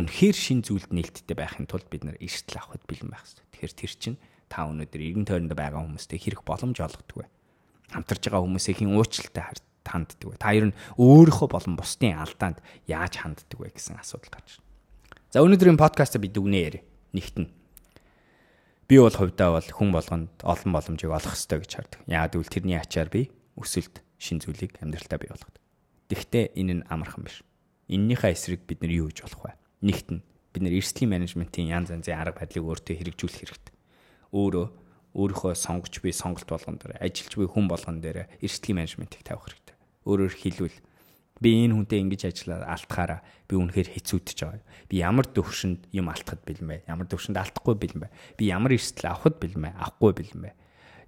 үнэхээр 0.00 0.36
шин 0.36 0.64
зүйлд 0.64 0.88
нээлттэй 0.88 1.36
байхын 1.36 1.68
тулд 1.68 1.86
бид 1.92 2.08
нар 2.08 2.16
эрсдэл 2.16 2.56
авахд 2.56 2.88
бэлэн 2.88 3.12
байх 3.12 3.20
хэрэгтэй. 3.20 3.46
Тэгэхээр 3.52 3.74
тэр 3.76 3.92
чинь 4.00 4.18
та 4.48 4.64
өнөөдөр 4.64 5.00
эргэн 5.04 5.28
тойронд 5.28 5.52
байгаа 5.52 5.84
хүмүүстэй 5.84 6.16
хэрэг 6.16 6.40
боломж 6.40 6.80
олгодог 6.80 7.16
вэ? 7.20 7.28
Хамтарж 7.92 8.22
байгаа 8.32 8.44
хүмүүсийн 8.48 8.96
уучлалтай 8.96 9.44
ханддаг 9.84 10.24
вэ? 10.24 10.40
Та 10.40 10.56
ер 10.56 10.72
нь 10.72 10.76
өөрийнхөө 10.96 11.48
болон 11.52 11.76
бусдын 11.76 12.16
алдаанд 12.16 12.64
яаж 12.88 13.20
ханддаг 13.20 13.60
вэ 13.60 13.76
гэсэн 13.76 14.00
асуудал 14.00 14.32
гарч. 14.32 14.60
За 15.28 15.44
өнөөдрийн 15.44 15.76
подкаст 15.76 16.16
бид 16.16 16.32
дүгнээ 16.32 16.64
ярэ. 16.68 16.80
Нэгтэн 17.12 17.61
би 18.88 18.96
бол 18.98 19.14
хувьдаа 19.14 19.58
бол 19.58 19.68
хүн 19.68 19.90
болгонд 19.92 20.32
олон 20.42 20.70
боломжийг 20.72 21.12
олох 21.12 21.34
ёстой 21.36 21.62
гэж 21.62 21.70
хардаг. 21.76 22.00
Яг 22.06 22.34
үл 22.34 22.46
тэрний 22.46 22.78
ачаар 22.78 23.08
би 23.08 23.30
өсөлт 23.58 24.02
шин 24.18 24.38
зүйлийг 24.42 24.78
амьдралтаа 24.82 25.18
бий 25.18 25.30
болгодог. 25.30 25.62
Гэхдээ 26.10 26.54
энэ 26.58 26.82
нь 26.82 26.86
амархан 26.86 27.24
биш. 27.24 27.42
Иннийхээ 27.88 28.32
эсрэг 28.36 28.62
бид 28.68 28.82
нар 28.84 28.92
юу 28.92 29.08
гэж 29.10 29.24
болох 29.26 29.42
вэ? 29.48 29.58
Нэгт 29.82 30.08
нь 30.12 30.22
бид 30.52 30.62
нар 30.62 30.76
эрсдлийн 30.76 31.10
менежментийн 31.10 31.72
янз 31.72 31.90
янзын 31.90 32.20
арга 32.20 32.44
барилыг 32.44 32.62
өөртөө 32.62 32.94
хэрэгжүүлэх 33.00 33.40
хэрэгтэй. 33.40 33.74
Өөрөө 34.36 34.66
өөрийнхөө 35.16 35.52
сонгож 35.56 35.94
буй 36.00 36.12
сонголт 36.12 36.48
болгон 36.48 36.76
дээр 36.80 37.00
ажиллаж 37.00 37.34
буй 37.36 37.48
хүн 37.48 37.66
болгон 37.68 38.00
дээр 38.00 38.28
эрсдлийн 38.40 38.80
менежментийг 38.80 39.24
тавих 39.24 39.48
хэрэгтэй. 39.48 39.76
Өөрөөр 40.08 40.34
хэлбэл 40.36 40.78
би 41.42 41.66
энэ 41.66 41.74
хүнтэй 41.74 41.98
ингэж 42.06 42.22
ажиллаад 42.30 42.64
алтахаараа 42.70 43.20
би 43.50 43.54
үнэхээр 43.58 43.88
хэцүүдэж 43.98 44.38
байгаа. 44.46 44.62
Би 44.86 44.94
ямар 45.02 45.26
төвшөнд 45.26 45.90
юм 45.90 46.06
алтахад 46.08 46.46
бэлэн 46.46 46.68
бэ? 46.70 46.86
Ямар 46.86 47.10
төвшөнд 47.10 47.36
алдахгүй 47.42 47.74
бэлэн 47.74 48.00
бэ? 48.06 48.14
Би 48.38 48.44
ямар 48.48 48.78
эрсдэл 48.78 49.10
авахд 49.10 49.42
бэлэн 49.42 49.62
бэ? 49.66 49.70
Авахгүй 49.74 50.12
бэлэн 50.14 50.40
бэ? 50.46 50.50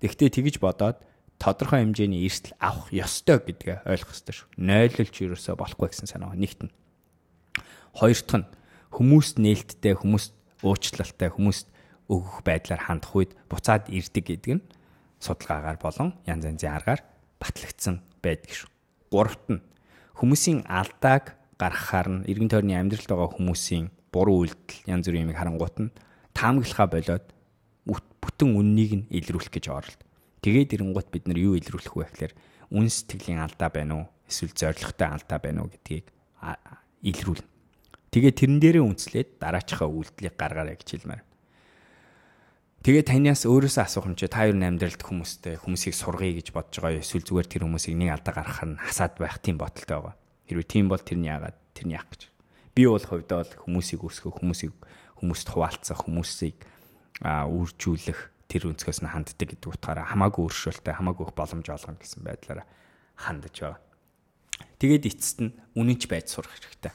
Тэгвэл 0.02 0.34
тэгж 0.34 0.56
бодоод 0.58 0.98
тодорхой 1.38 1.86
хэмжээний 1.86 2.26
эрсдэл 2.26 2.58
авах 2.58 2.90
ёстой 2.90 3.38
гэдгээ 3.38 3.86
ойлгох 3.86 4.12
ёстой 4.12 4.34
шүү. 4.34 4.48
Нойлолч 4.58 5.14
ерөөсөө 5.22 5.54
болохгүй 5.54 5.88
гэсэн 5.94 6.10
санаа 6.10 6.34
нэгт 6.34 6.66
нь. 6.66 6.74
Хоёр 7.94 8.18
дахь 8.18 8.42
нь 8.42 8.50
хүмүүст 8.94 9.36
нээлттэй, 9.42 9.94
хүмүүст 9.98 10.32
уучлалтай, 10.62 11.30
хүмүүст 11.30 11.66
өгөх 12.08 12.44
байдлаар 12.46 12.82
хандах 12.86 13.12
үед 13.16 13.32
буцаад 13.50 13.90
ирдэг 13.90 14.24
гэдэг 14.24 14.52
нь 14.60 14.66
судалгаагаар 15.18 15.78
болон 15.80 16.14
янз 16.28 16.44
янзын 16.44 16.76
аргаар 16.76 17.00
батлагдсан 17.40 18.04
байдаг 18.22 18.52
шүү. 18.52 18.68
Гуравт 19.10 19.44
нь 19.48 19.64
хүмүүсийн 20.14 20.66
алдааг 20.70 21.35
гаргахаар 21.59 22.09
нь 22.11 22.24
эргэн 22.31 22.50
тойрны 22.50 22.74
амьдралд 22.79 23.11
байгаа 23.11 23.31
хүмүүсийн 23.35 23.90
буруу 24.14 24.46
үйлдэл 24.46 24.87
янз 24.87 25.07
бүрийн 25.11 25.27
юмыг 25.27 25.38
харангуут 25.38 25.77
нь 25.83 25.94
таамаглахаа 26.35 26.87
болоод 26.90 27.27
бүтэн 28.22 28.50
үннийг 28.57 28.92
нь 28.94 29.09
илрүүлэх 29.12 29.53
гэж 29.53 29.66
оролт. 29.70 30.00
Тэгээд 30.42 30.74
ирэнгуут 30.74 31.09
бид 31.12 31.24
нар 31.29 31.38
юу 31.38 31.55
илрүүлэх 31.61 31.94
вэ 31.94 32.05
гэхээр 32.09 32.35
үн 32.72 32.88
сэтгэлийн 32.88 33.44
алдаа 33.44 33.68
байна 33.68 33.94
уу? 33.94 34.07
Эсвэл 34.27 34.57
зоригтой 34.57 35.09
алдаа 35.12 35.38
байна 35.38 35.62
уу 35.62 35.70
гэдгийг 35.70 36.09
илрүүлнэ. 37.05 37.48
Тэгээд 38.11 38.38
тэрэн 38.38 38.59
дээрээ 38.62 38.85
үнслээд 38.85 39.29
дараачихаа 39.42 39.88
үйлдэлийг 39.90 40.35
гаргаарай 40.38 40.77
гэж 40.79 40.88
хэлмээр. 40.94 41.22
Тэгээ 42.84 43.08
таньяас 43.08 43.48
өөрөөсөө 43.48 43.80
асуух 43.80 44.12
юм 44.12 44.16
чи 44.20 44.28
та 44.28 44.44
юу 44.44 44.60
амьдралд 44.60 45.00
хүмүүстэй 45.00 45.56
хүмүүсийг 45.56 45.96
сургая 45.96 46.36
гэж 46.36 46.52
бодож 46.52 46.84
байгаа 46.84 47.00
эсвэл 47.00 47.24
зүгээр 47.24 47.48
тэр 47.48 47.64
хүмүүсийг 47.64 47.96
нэг 47.96 48.12
алдаа 48.12 48.44
гаргах 48.44 48.60
нь 48.60 48.76
хасаад 48.76 49.16
байх 49.16 49.40
тийм 49.40 49.56
бодолтой 49.56 50.04
байгаа. 50.04 50.16
Хэрвээ 50.44 50.68
тийм 50.68 50.92
бол 50.92 51.00
тэрний 51.00 51.32
яагаад 51.32 51.56
тэрний 51.72 51.96
яах 51.96 52.12
гэж. 52.12 52.28
Би 52.76 52.84
бол 52.84 53.00
хувьдаа 53.00 53.40
бол 53.40 53.56
хүмүүсийг 53.64 54.04
өсгөх, 54.04 54.36
хүмүүсийг 54.36 54.76
хүмүүст 55.16 55.48
хуваалцах, 55.48 56.04
хүмүүсийг 56.04 56.60
үржүүлэх 57.24 58.20
тэр 58.52 58.68
өнцгөөс 58.68 59.00
нь 59.00 59.12
ханддаг 59.16 59.48
гэдэг 59.48 59.64
утгаараа 59.64 60.04
хамаагүй 60.12 60.44
өршөөлтэй, 60.44 60.92
хамаагүй 60.92 61.32
боломж 61.32 61.64
олгоно 61.64 61.96
гэсэн 61.96 62.20
байдлаараа 62.20 62.68
хандаж 63.16 63.54
байгаа. 63.64 63.80
Тэгээд 64.76 65.08
эцэст 65.08 65.40
нь 65.40 65.56
үнэнч 65.72 66.04
байж 66.04 66.36
сурах 66.36 66.52
хэрэгтэй 66.52 66.92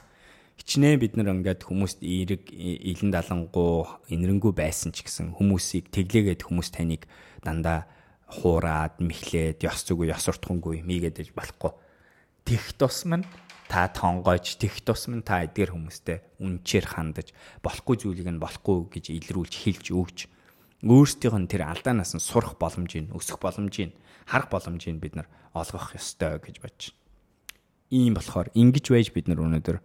хичнээн 0.59 0.99
бид 0.99 1.15
нар 1.15 1.31
ингээд 1.31 1.63
хүмүүст 1.63 2.03
эерэг 2.03 2.51
илэн 2.51 3.15
далангуу 3.15 3.87
инэрэнгүү 4.11 4.51
байсан 4.51 4.91
ч 4.91 5.07
гэсэн 5.07 5.39
хүмүүсийг 5.39 5.87
тэглээгээд 5.95 6.43
хүмүүс 6.43 6.69
таныг 6.75 7.07
дандаа 7.39 7.87
хуураад 8.27 8.99
мэхлээд 8.99 9.63
ёс 9.63 9.87
зүгөө 9.87 10.11
ёс 10.11 10.27
уртхангүй 10.27 10.83
мийгээд 10.83 11.31
болохгүй. 11.31 11.71
Тех 12.43 12.75
тусам 12.75 13.23
нь 13.23 13.25
та 13.71 13.87
тонгойч 13.87 14.59
тех 14.59 14.75
тусам 14.83 15.17
нь 15.17 15.25
та 15.25 15.47
эдгээр 15.47 15.73
хүмүүстэй 15.73 16.43
үнчээр 16.43 16.85
хандаж 16.91 17.31
болохгүй 17.63 17.95
зүйлийг 18.03 18.29
нь 18.29 18.43
болохгүй 18.43 18.77
гэж 18.99 19.05
илрүүлж 19.15 19.53
хэлж 19.63 19.85
өгч 19.95 20.19
өөрсдийнх 20.85 21.39
нь 21.39 21.49
тэр 21.49 21.69
алдаанаас 21.71 22.13
нь 22.17 22.23
сурах 22.23 22.57
боломжийг 22.61 23.13
өсөх 23.15 23.39
боломжийг 23.39 23.93
харах 24.29 24.49
боломжийг 24.49 24.97
бид 25.01 25.15
нар 25.15 25.27
олгох 25.53 25.95
ёстой 25.97 26.37
гэж 26.41 26.55
бодож. 26.61 26.93
Ийм 27.89 28.13
болохоор 28.13 28.53
ингэж 28.53 28.85
байж 28.93 29.07
бид 29.13 29.27
нар 29.27 29.41
өнөөдөр 29.41 29.77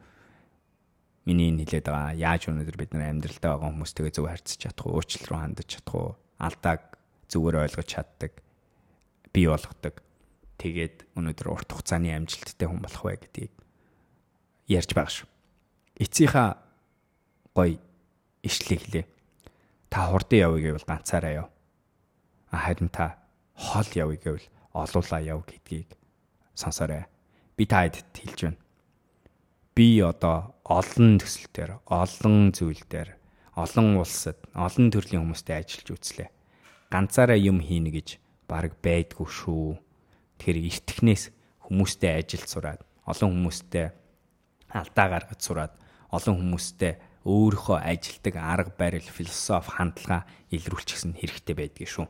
миний 1.25 1.49
энэ 1.49 1.65
хэлээд 1.65 1.89
байгаа 1.89 2.13
яаж 2.21 2.53
өнөөдөр 2.53 2.77
бид 2.77 2.93
нар 2.93 3.17
амьдралдаа 3.17 3.57
байгаа 3.57 3.71
хүмүүстэйгээ 3.73 4.13
зөв 4.13 4.27
харьцаж 4.29 4.59
чадах 4.61 4.85
уу, 4.85 5.01
уучлал 5.01 5.29
руу 5.33 5.41
хандаж 5.41 5.69
чадах 5.73 5.95
уу, 5.97 6.11
алдааг 6.37 6.83
зүгээр 7.33 7.57
ойлгож 7.65 7.89
чаддаг, 7.89 8.33
бий 9.33 9.47
болгодог. 9.49 9.95
Тэгээд 10.61 10.97
өнөөдөр 11.17 11.49
урт 11.49 11.69
хугацааны 11.73 12.13
амжилттай 12.13 12.69
хүн 12.69 12.85
болох 12.85 13.03
вэ 13.09 13.17
гэдгийг 13.25 13.53
ярьж 14.69 14.91
байгаа 14.93 15.13
шүү. 15.25 15.29
Эцсийнхаа 15.99 16.49
гой 17.57 17.81
ишлэг 18.45 18.81
хэлээ. 18.85 19.07
Та 19.89 20.13
хурдан 20.13 20.39
явъя 20.39 20.77
гэвэл 20.77 20.87
ганцаараа 20.87 21.33
яв. 21.43 21.49
Харин 22.53 22.93
та 22.93 23.19
хол 23.57 23.89
явъя 23.97 24.21
гэвэл 24.21 24.47
олуулаа 24.77 25.21
яв 25.25 25.43
гэдгийг 25.49 25.89
сонсоорой. 26.55 27.09
Би 27.57 27.67
та 27.67 27.83
хэд 27.89 28.15
хэлж 28.15 28.41
байна 28.47 28.64
би 29.75 29.99
одоо 30.01 30.55
олон 30.65 31.19
төсөл 31.19 31.51
дээр, 31.51 31.73
олон 31.91 32.55
зүйл 32.55 32.83
дээр, 32.87 33.19
олон 33.59 33.99
улсад, 33.99 34.39
олон 34.55 34.89
төрлийн 34.95 35.27
хүмүүстэй 35.27 35.59
ажиллаж 35.59 35.89
үзлээ. 35.91 36.29
Ганцаараа 36.95 37.35
юм 37.35 37.59
хийнэ 37.59 37.91
гэж 37.91 38.23
баг 38.47 38.79
байдгүй 38.79 39.27
шүү. 39.27 39.75
Тэгэхээр 40.39 40.59
эртхнээс 40.71 41.25
хүмүүстэй 41.67 42.13
ажил 42.23 42.47
сураад, 42.47 42.87
олон 43.03 43.35
хүмүүстэй 43.35 43.91
алдаа 44.71 45.07
гаргаж 45.11 45.41
сураад, 45.43 45.75
олон 46.15 46.39
хүмүүстэй 46.39 46.95
өөрийнхөө 47.27 47.79
ажилдаг 47.83 48.35
арга 48.39 48.73
барил, 48.79 49.11
философи, 49.11 49.75
хандлага 49.75 50.23
илрүүлчихсэн 50.55 51.19
хэрэгтэй 51.19 51.55
байдгийг 51.57 51.91
шүү. 51.91 52.07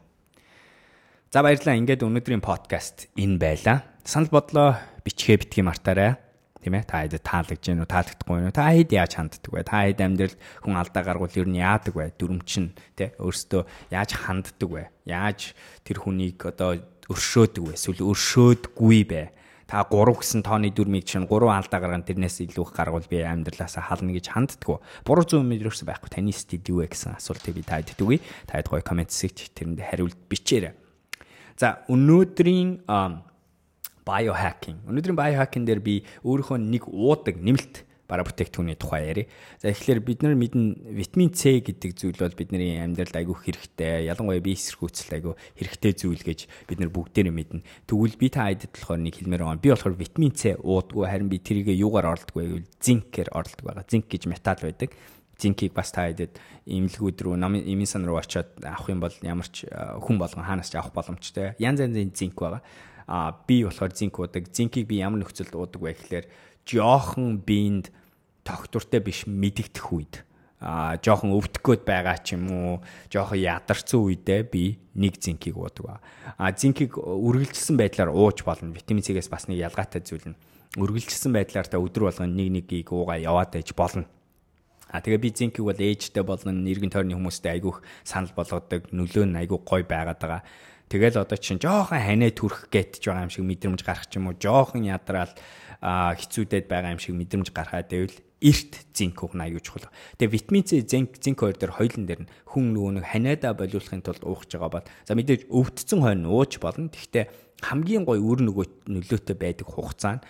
За 1.31 1.43
баярлалаа. 1.43 1.79
Ингээд 1.79 2.07
өнөөдрийн 2.07 2.43
подкаст 2.43 3.09
энэ 3.19 3.39
байлаа. 3.39 3.83
Санал 4.03 4.31
бодлоо 4.31 4.79
бичгээ 5.07 5.39
битгий 5.43 5.65
мартаарай 5.67 6.24
тийм 6.65 6.81
ээ. 6.81 6.89
Та 6.89 7.05
хэд 7.05 7.21
таалагдж 7.21 7.65
гэнэ 7.69 7.85
үү 7.85 7.93
таалагдахгүй 7.93 8.39
юу 8.49 8.55
та 8.57 8.73
хэд 8.73 8.91
яаж 8.97 9.13
ханддаг 9.21 9.53
вэ? 9.53 9.63
Та 9.69 9.85
хэд 9.85 10.01
амьдрал 10.01 10.37
хүн 10.65 10.75
алдаа 10.81 11.03
гаргуул 11.05 11.37
ер 11.37 11.49
нь 11.53 11.61
яадаг 11.61 11.93
вэ? 11.93 12.17
Дүрмчин 12.17 12.73
тий 12.97 13.13
өөрөөсөө 13.21 13.93
яаж 13.93 14.11
ханддаг 14.17 14.71
вэ? 14.73 14.89
Яаж 15.05 15.53
тэр 15.85 16.01
хүнийг 16.01 16.41
одоо 16.49 16.81
өршөөдөг 17.13 17.63
вэ? 17.69 17.77
Эсвэл 17.77 18.01
өршөөдгүй 18.09 19.01
бэ? 19.05 19.23
Та 19.65 19.81
3 19.89 20.13
гэсэн 20.13 20.45
тооны 20.45 20.69
дүрмийг 20.73 21.09
чинь 21.09 21.25
3 21.25 21.49
алдаа 21.49 21.81
гарган 21.81 22.05
тэрнээс 22.05 22.45
илүү 22.45 22.65
их 22.69 22.73
гаргуул 22.77 23.09
би 23.09 23.25
амьдралаасаа 23.25 23.89
хална 23.89 24.13
гэж 24.13 24.29
ханддаггүй. 24.29 24.77
Буруу 25.09 25.25
зүүн 25.25 25.49
мэдэрсэн 25.49 25.89
байхгүй. 25.89 26.13
Таны 26.13 26.37
стил 26.37 26.61
юу 26.69 26.85
вэ 26.85 26.93
гэсэн 26.93 27.17
асуултыг 27.17 27.57
би 27.57 27.65
таад 27.65 27.89
дүгий. 27.97 28.21
Таад 28.45 28.69
гоё 28.69 28.85
комент 28.85 29.09
сэгч 29.09 29.57
тэрэнд 29.57 29.81
хариулт 29.81 30.21
бичээрэй. 30.29 30.77
За 31.57 31.81
өнөөдрийн 31.89 32.85
biohacking. 34.05 34.85
Өнөөдрийн 34.85 35.19
biohacking 35.19 35.65
дээр 35.65 35.81
би 35.81 36.05
өөрийнхөө 36.23 36.59
нэг 36.61 36.89
уудаг 36.89 37.41
нэмэлт 37.41 37.85
бараа 38.05 38.27
бүтээгдэхүүний 38.29 38.77
тухай 38.77 39.09
яриа. 39.09 39.27
За 39.61 39.73
тэгэхээр 39.73 40.01
бид 40.05 40.21
нар 40.23 40.37
мэднэ 40.37 40.93
витамин 40.93 41.33
С 41.33 41.49
гэдэг 41.49 41.97
зүйл 41.97 42.21
бол 42.21 42.37
бидний 42.37 42.77
амьдралд 42.77 43.17
айгүй 43.17 43.37
хэрэгтэй. 43.49 44.05
Ялангуяа 44.13 44.45
бие 44.45 44.61
эсэргүүцэлд 44.61 45.13
айгүй 45.17 45.35
хэрэгтэй 45.57 45.93
зүйл 45.97 46.21
гэж 46.21 46.41
бид 46.69 46.79
нар 46.85 46.93
бүгдээрээ 46.93 47.33
мэднэ. 47.33 47.65
Тэгвэл 47.89 48.21
би 48.21 48.29
та 48.29 48.53
айдад 48.53 48.77
болохоор 48.77 49.01
нэг 49.01 49.17
хэлмээр 49.17 49.43
байгаа. 49.49 49.65
Би 49.65 49.73
болохоор 49.73 49.97
витамин 49.97 50.37
С 50.37 50.53
уудаггүй 50.61 51.07
харин 51.09 51.33
би 51.33 51.41
тэрийг 51.41 51.73
юугаар 51.73 52.13
орлодгүй 52.13 52.45
гэвэл 52.45 52.69
зинкээр 52.85 53.33
орлдог 53.33 53.65
байгаа. 53.65 53.89
Зинк 53.89 54.07
гэж 54.13 54.29
металл 54.29 54.69
байдаг. 54.69 54.93
Зинкийг 55.41 55.73
бас 55.73 55.91
та 55.91 56.07
айдад 56.07 56.37
имлгүүд 56.69 57.19
рүү 57.25 57.35
имийн 57.41 57.89
сан 57.89 58.05
руу 58.05 58.21
очиод 58.21 58.55
авах 58.63 58.87
юм 58.87 59.01
бол 59.03 59.17
ямар 59.25 59.49
ч 59.49 59.67
хүн 59.67 60.21
болгон 60.21 60.47
хаанаас 60.47 60.71
ч 60.71 60.79
авах 60.79 60.95
боломжтой. 60.95 61.59
Янз 61.59 61.83
янзын 61.83 62.15
зинк 62.15 62.39
байгаа 62.39 62.63
а 63.07 63.37
би 63.47 63.65
болохоор 63.65 63.93
зинк 63.93 64.19
уудаг. 64.19 64.49
Зинкийг 64.53 64.89
би 64.89 65.01
ямар 65.01 65.21
нөхцөлд 65.25 65.55
уудаг 65.55 65.81
вэ 65.81 65.93
гэхээр 65.95 66.27
жоохон 66.65 67.41
биед 67.45 67.93
тогтвортой 68.45 69.01
биш 69.01 69.25
мэдэгдэх 69.27 69.87
үед 69.93 70.25
а 70.65 70.97
жоохон 70.97 71.37
өвдөх 71.37 71.61
гээд 71.61 71.83
байгаа 71.85 72.17
ч 72.25 72.41
юм 72.41 72.49
уу 72.49 72.73
жоохон 73.13 73.37
ядарсан 73.37 74.01
үедээ 74.01 74.49
би 74.49 74.81
нэг 74.97 75.21
зинкийг 75.21 75.61
уудаг. 75.61 76.01
А 76.01 76.53
зинкийг 76.57 76.97
үргэлжилсэн 76.97 77.77
байдлаар 77.77 78.09
ууж 78.09 78.41
болно. 78.49 78.73
Витамин 78.73 79.05
С-гээс 79.05 79.29
бас 79.29 79.45
нэг 79.45 79.61
ялгаатай 79.61 80.01
зүйл 80.01 80.33
нь 80.33 80.39
үргэлжилсэн 80.81 81.37
байдлаар 81.37 81.69
та 81.69 81.77
өдөр 81.79 82.09
болгон 82.09 82.33
нэг 82.33 82.49
нэгийг 82.51 82.89
уугаа 82.91 83.21
яваад 83.21 83.53
байж 83.53 83.77
болно. 83.77 84.09
А 84.89 85.05
тэгээ 85.05 85.21
би 85.21 85.31
зинкийг 85.35 85.67
бол 85.69 85.77
ээжтэй 85.77 86.25
болон 86.25 86.63
нэргэн 86.65 86.91
тойрны 86.91 87.15
хүмүүстэй 87.19 87.59
айгүйх 87.59 87.83
санал 88.07 88.33
болгодог, 88.33 88.89
нөлөө 88.95 89.27
нь 89.27 89.39
айгүй 89.43 89.59
гой 89.61 89.83
байгаад 89.83 90.19
байгаа. 90.23 90.43
Тэгэл 90.89 91.21
одоо 91.21 91.39
чинь 91.39 91.59
жоохон 91.59 91.99
ханаа 91.99 92.31
төрөх 92.31 92.69
гэтж 92.69 93.03
байгаа 93.03 93.27
юм 93.27 93.33
шиг 93.33 93.45
мэдрэмж 93.49 93.81
гарах 93.83 94.07
ч 94.07 94.21
юм 94.21 94.29
уу, 94.31 94.37
жоохон 94.37 94.85
ядраал 94.85 95.33
хэцүүдэд 95.81 96.69
байгаа 96.69 96.95
юм 96.95 97.01
шиг 97.03 97.17
мэдрэмж 97.17 97.51
гарахад 97.51 97.89
байвал 97.91 98.17
эрт 98.45 98.73
зинк 98.93 99.25
угна 99.25 99.49
аюуч 99.49 99.65
чухал. 99.65 99.89
Тэгээ 100.21 100.35
витамин 100.37 100.65
С, 100.69 100.77
зинк, 100.85 101.17
зинк 101.17 101.41
хоёр 101.41 101.57
дээр 101.57 101.73
хоёулын 101.73 102.05
дээр 102.05 102.23
нь 102.29 102.33
хүн 102.53 102.77
нөгөө 102.77 102.93
нэг 103.01 103.07
ханиадаа 103.09 103.57
болиулахын 103.57 104.05
тулд 104.05 104.21
уух 104.21 104.45
гэж 104.45 104.61
байгаа 104.61 104.85
бол 104.85 104.89
за 105.09 105.13
мэдээж 105.17 105.49
өвдцэн 105.49 106.01
хойно 106.05 106.29
ууж 106.29 106.61
болно. 106.61 106.93
Гэхдээ 106.93 107.25
хамгийн 107.65 108.05
гой 108.05 108.21
өөр 108.21 108.45
нөгөө 108.45 108.67
нөлөөтэй 108.93 109.37
байдаг 109.41 109.65
хугацаа 109.73 110.21
нь 110.21 110.25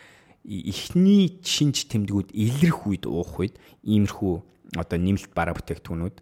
эхний 0.47 1.43
шинж 1.43 1.91
тэмдгүүд 1.91 2.31
илрэх 2.31 2.87
үед 2.87 3.05
уух 3.11 3.43
үед 3.43 3.59
иймэрхүү 3.83 4.35
одоо 4.79 4.99
нэмэлт 5.01 5.33
бараа 5.35 5.59
бүтээгдэхүүнүүд 5.59 6.17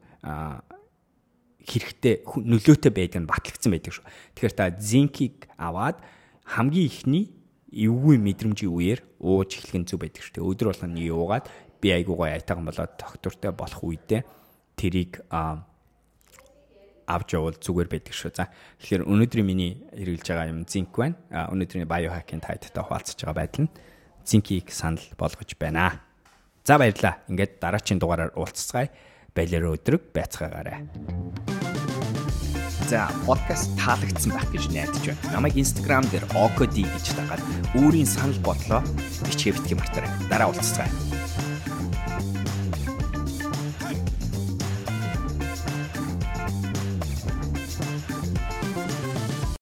хэрэгтэй 1.67 2.27
нөлөөтэй 2.27 2.93
байдаг 2.93 3.21
нь 3.23 3.31
батлагдсан 3.31 3.71
байдаг 3.73 3.93
шүү. 3.95 4.07
Тэгэхээр 4.35 4.55
та 4.59 4.71
зинкийг 4.77 5.47
аваад 5.57 6.03
хамгийн 6.47 6.89
ихний 6.91 7.25
эвгүй 7.73 8.19
мэдрэмжийн 8.19 8.73
үеэр 8.73 9.01
ууж 9.23 9.57
эхлэх 9.57 9.79
нь 9.81 9.89
зүг 9.89 10.05
байдаг 10.05 10.23
шүү. 10.23 10.45
Өдөр 10.45 10.75
болгоно 10.75 11.01
юугаад 11.01 11.47
би 11.81 11.89
айгуу 11.95 12.19
гоё 12.21 12.35
айтайхан 12.37 12.67
болоод 12.67 12.93
доктортой 12.99 13.53
болох 13.55 13.81
үедээ 13.81 14.23
тэрийг 14.77 15.25
авч 17.07 17.29
явал 17.35 17.57
зүгээр 17.57 17.89
байдаг 17.89 18.15
шүү. 18.15 18.31
За 18.35 18.51
тэгэхээр 18.83 19.07
өнөөдрийн 19.07 19.47
миний 19.47 19.83
хэрэгжилж 19.95 20.29
байгаа 20.29 20.51
юм 20.53 20.67
зинк 20.67 20.93
байна. 20.95 21.17
Өнөөдрийн 21.31 21.89
биохакинг 21.89 22.43
тайттай 22.45 22.83
хуваалцаж 22.83 23.19
байгаа 23.23 23.39
байдал 23.41 23.65
нь 23.67 23.75
зинкийг 24.27 24.71
санал 24.71 25.03
болгож 25.19 25.51
байна. 25.59 26.03
За 26.65 26.79
баярлалаа. 26.79 27.23
Ингээд 27.27 27.59
дараагийн 27.59 27.99
дугаараар 27.99 28.33
уулзцгаая 28.39 28.91
балер 29.35 29.65
өдрөг 29.73 30.13
байцгаагаарай. 30.13 30.85
За 32.91 33.09
подкаст 33.25 33.73
таалагдсан 33.81 34.35
байх 34.37 34.49
гэж 34.53 34.69
найдаж 34.69 35.01
байна. 35.09 35.33
Намайг 35.33 35.57
Instagram 35.57 36.05
дээр 36.13 36.29
okd 36.37 36.85
гэж 36.85 37.07
дагаад 37.17 37.43
өөрийн 37.81 38.05
санал 38.05 38.37
бодлоо 38.45 38.85
бичгээ 39.25 39.57
битгий 39.57 39.77
мартаарай. 39.81 40.13
Дараа 40.29 40.53
уулзцгаая. 40.53 41.22